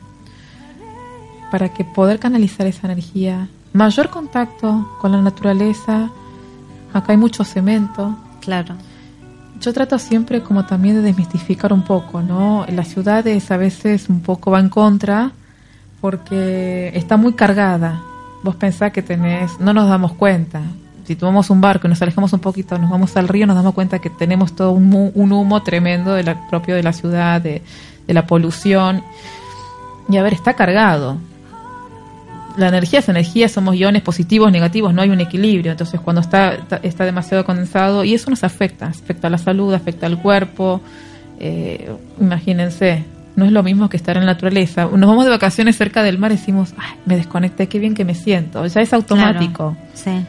[1.51, 3.49] para que poder canalizar esa energía.
[3.73, 6.11] Mayor contacto con la naturaleza.
[6.93, 8.17] Acá hay mucho cemento.
[8.41, 8.75] Claro.
[9.61, 12.65] Yo trato siempre como también de desmistificar un poco, ¿no?
[12.69, 15.33] Las ciudades a veces un poco va en contra
[16.01, 18.03] porque está muy cargada.
[18.43, 20.61] Vos pensás que tenés, no nos damos cuenta.
[21.05, 23.75] Si tomamos un barco y nos alejamos un poquito, nos vamos al río, nos damos
[23.75, 27.41] cuenta que tenemos todo un, mu- un humo tremendo de la- propio de la ciudad,
[27.41, 27.63] de,
[28.07, 29.03] de la polución.
[30.09, 31.17] Y a ver, está cargado.
[32.57, 35.73] La energía es energía, somos iones positivos, negativos, no hay un equilibrio.
[35.73, 40.07] Entonces, cuando está, está, demasiado condensado, y eso nos afecta, afecta a la salud, afecta
[40.07, 40.81] al cuerpo.
[41.39, 41.91] Eh,
[42.21, 43.05] imagínense,
[43.37, 44.87] no es lo mismo que estar en la naturaleza.
[44.87, 48.05] Nos vamos de vacaciones cerca del mar y decimos, Ay, me desconecté, qué bien que
[48.05, 48.67] me siento.
[48.67, 49.77] Ya es automático.
[50.03, 50.23] Claro.
[50.23, 50.27] Sí.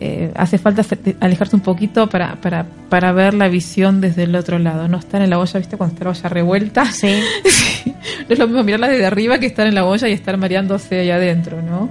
[0.00, 4.34] Eh, hace falta se- alejarse un poquito para, para, para ver la visión desde el
[4.36, 4.86] otro lado.
[4.88, 5.76] No estar en la olla, ¿viste?
[5.76, 6.84] Cuando está la olla revuelta.
[6.92, 7.08] Sí.
[7.86, 7.92] no
[8.28, 11.10] es lo mismo mirarla desde arriba que estar en la olla y estar mareándose ahí
[11.10, 11.88] adentro, ¿no?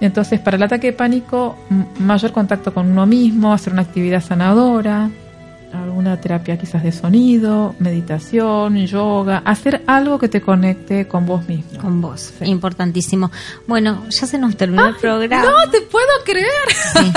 [0.00, 1.56] Entonces, para el ataque de pánico,
[1.98, 5.10] mayor contacto con uno mismo, hacer una actividad sanadora,
[5.72, 11.78] alguna terapia quizás de sonido, meditación, yoga, hacer algo que te conecte con vos mismo.
[11.80, 13.30] Con vos, importantísimo.
[13.66, 15.44] Bueno, ya se nos terminó el programa.
[15.50, 16.46] No te puedo creer.
[16.92, 17.12] Sí,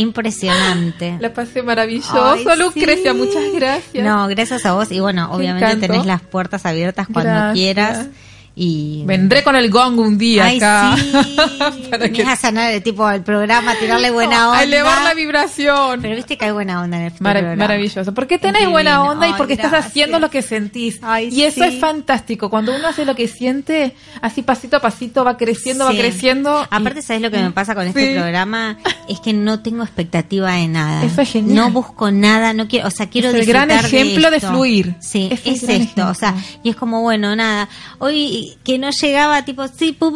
[0.00, 1.16] impresionante.
[1.20, 3.18] La pasé maravilloso, Ay, Lucrecia, sí.
[3.18, 4.04] muchas gracias.
[4.04, 4.90] No, gracias a vos.
[4.90, 7.54] Y bueno, obviamente tenés las puertas abiertas cuando Gracias.
[7.54, 8.06] quieras.
[8.54, 10.94] Y Vendré con el gong un día Ay, acá.
[10.98, 11.10] sí.
[11.90, 14.58] Para que- a sanar el tipo al programa, tirarle buena onda.
[14.60, 16.00] A elevar la vibración.
[16.02, 17.64] Pero viste que hay buena onda en el Mara- programa.
[17.64, 18.12] maravilloso.
[18.12, 18.72] Porque tenés Divino.
[18.72, 20.98] buena onda y Ay, porque estás haciendo lo que sentís.
[21.02, 21.68] Ay, y eso sí.
[21.74, 22.50] es fantástico.
[22.50, 26.62] Cuando uno hace lo que siente, así pasito a pasito va creciendo, va creciendo.
[26.62, 28.76] y- Aparte, ¿sabes lo que me pasa con este programa?
[29.08, 31.04] Es que no tengo expectativa de nada.
[31.04, 31.54] Eso es genial.
[31.56, 34.50] No busco nada, no quiero, o sea, quiero Es el gran ejemplo de esto.
[34.50, 34.94] fluir.
[35.00, 39.66] Sí, Es esto, o sea, y es como, bueno, nada, hoy que no llegaba, tipo,
[39.68, 40.12] sí, pu,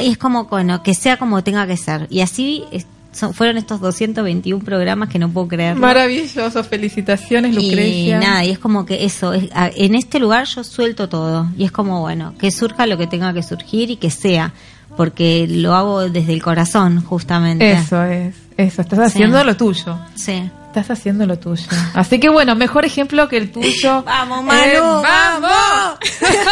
[0.00, 2.06] y es como, bueno, que sea como tenga que ser.
[2.10, 5.76] Y así es- son- fueron estos 221 programas que no puedo creer.
[5.76, 6.64] Maravilloso.
[6.64, 8.16] Felicitaciones, Lucrecia.
[8.16, 11.48] Y nada, y es como que eso, es- a- en este lugar yo suelto todo.
[11.58, 14.52] Y es como, bueno, que surja lo que tenga que surgir y que sea.
[14.96, 17.72] Porque lo hago desde el corazón, justamente.
[17.72, 18.34] Eso es.
[18.58, 18.82] Eso.
[18.82, 19.98] Estás haciendo lo tuyo.
[20.14, 20.50] Sí.
[20.74, 21.66] Estás haciendo lo tuyo.
[21.92, 24.02] Así que bueno, mejor ejemplo que el tuyo.
[24.06, 25.98] Vamos, Manu, Eh, vamos.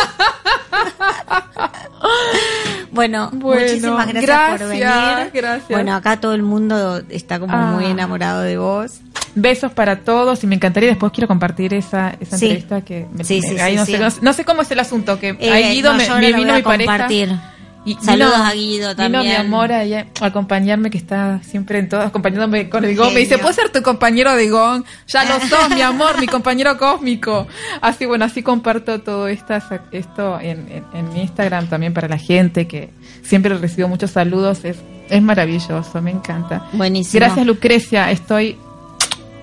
[2.92, 4.84] Bueno, Bueno, muchísimas gracias, por venir.
[5.32, 5.68] gracias.
[5.68, 7.66] Bueno, acá todo el mundo está como Ah.
[7.72, 9.00] muy enamorado de vos.
[9.34, 12.46] Besos para todos y me encantaría después quiero compartir esa, esa Sí.
[12.46, 13.86] entrevista que me, Sí, me- sí, ahí no.
[13.86, 16.52] Sé, no, sé cómo es el asunto que Eh, ahí Guido no, me, me vino
[16.54, 17.36] mi pareja compartir.
[17.85, 19.22] Y Saludos vino- a Guido vino también.
[19.24, 19.83] mi amor a
[20.20, 23.81] acompañarme que está siempre en todo acompañándome con el gong me dice ¿puedo ser tu
[23.83, 24.85] compañero de gong?
[25.09, 27.47] ya lo sos mi amor mi compañero cósmico
[27.81, 29.62] así bueno así comparto todo esta,
[29.93, 32.91] esto en, en- en mi Instagram también para la gente que
[33.22, 34.76] siempre recibo muchos saludos es,
[35.09, 37.18] es maravilloso me encanta Buenísimo.
[37.20, 38.59] gracias Lucrecia estoy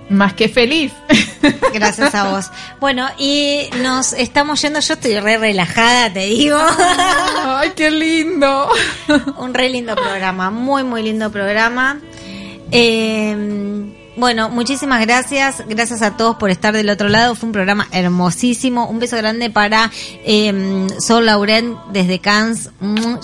[0.09, 0.93] más que feliz
[1.73, 2.51] Gracias a vos.
[2.79, 4.79] Bueno, y nos estamos yendo.
[4.79, 6.59] Yo estoy re relajada, te digo.
[7.45, 8.69] Ay, qué lindo.
[9.37, 11.99] Un re lindo programa, muy, muy lindo programa.
[12.71, 15.63] Eh, bueno, muchísimas gracias.
[15.67, 17.35] Gracias a todos por estar del otro lado.
[17.35, 18.87] Fue un programa hermosísimo.
[18.87, 19.91] Un beso grande para
[20.25, 22.69] eh, Sol Laurent desde Cannes.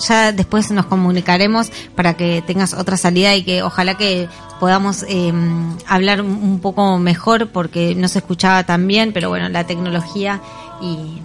[0.08, 4.28] Ya después nos comunicaremos para que tengas otra salida y que ojalá que
[4.60, 5.32] podamos eh,
[5.86, 10.40] hablar un- poco mejor porque no se escuchaba tan bien, pero bueno, la tecnología
[10.80, 11.20] y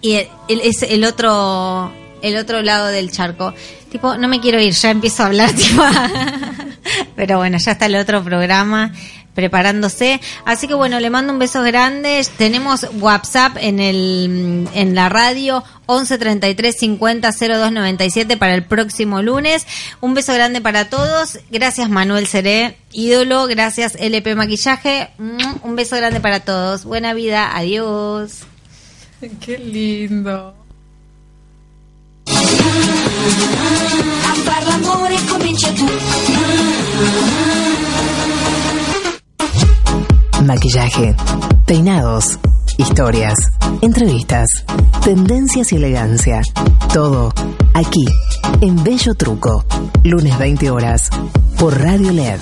[0.00, 0.14] y
[0.48, 1.92] el- es el otro
[2.22, 3.52] el otro lado del charco.
[3.90, 5.82] Tipo, no me quiero ir, ya empiezo a hablar, tipo.
[7.16, 8.92] Pero bueno, ya está el otro programa
[9.34, 10.20] preparándose.
[10.44, 12.24] Así que bueno, le mando un beso grande.
[12.36, 19.22] Tenemos WhatsApp en el en la radio 11 33 50 02 97 para el próximo
[19.22, 19.66] lunes.
[20.00, 21.38] Un beso grande para todos.
[21.50, 23.46] Gracias Manuel Seré, ídolo.
[23.46, 25.10] Gracias LP Maquillaje.
[25.18, 26.84] Un beso grande para todos.
[26.84, 27.56] Buena vida.
[27.56, 28.40] Adiós.
[29.40, 30.54] Qué lindo.
[35.30, 35.72] Comincia.
[40.44, 41.14] Maquillaje,
[41.66, 42.38] peinados,
[42.76, 43.34] historias,
[43.80, 44.48] entrevistas,
[45.04, 46.42] tendencias y elegancia.
[46.92, 47.32] Todo
[47.74, 48.04] aquí,
[48.60, 49.64] en Bello Truco.
[50.04, 51.08] Lunes 20 horas,
[51.58, 52.40] por Radio LED.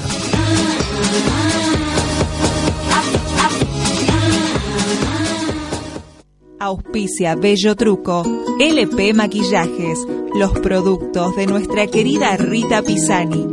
[6.63, 8.23] Auspicia Bello Truco,
[8.61, 13.47] LP Maquillajes, los productos de nuestra querida Rita Pisani.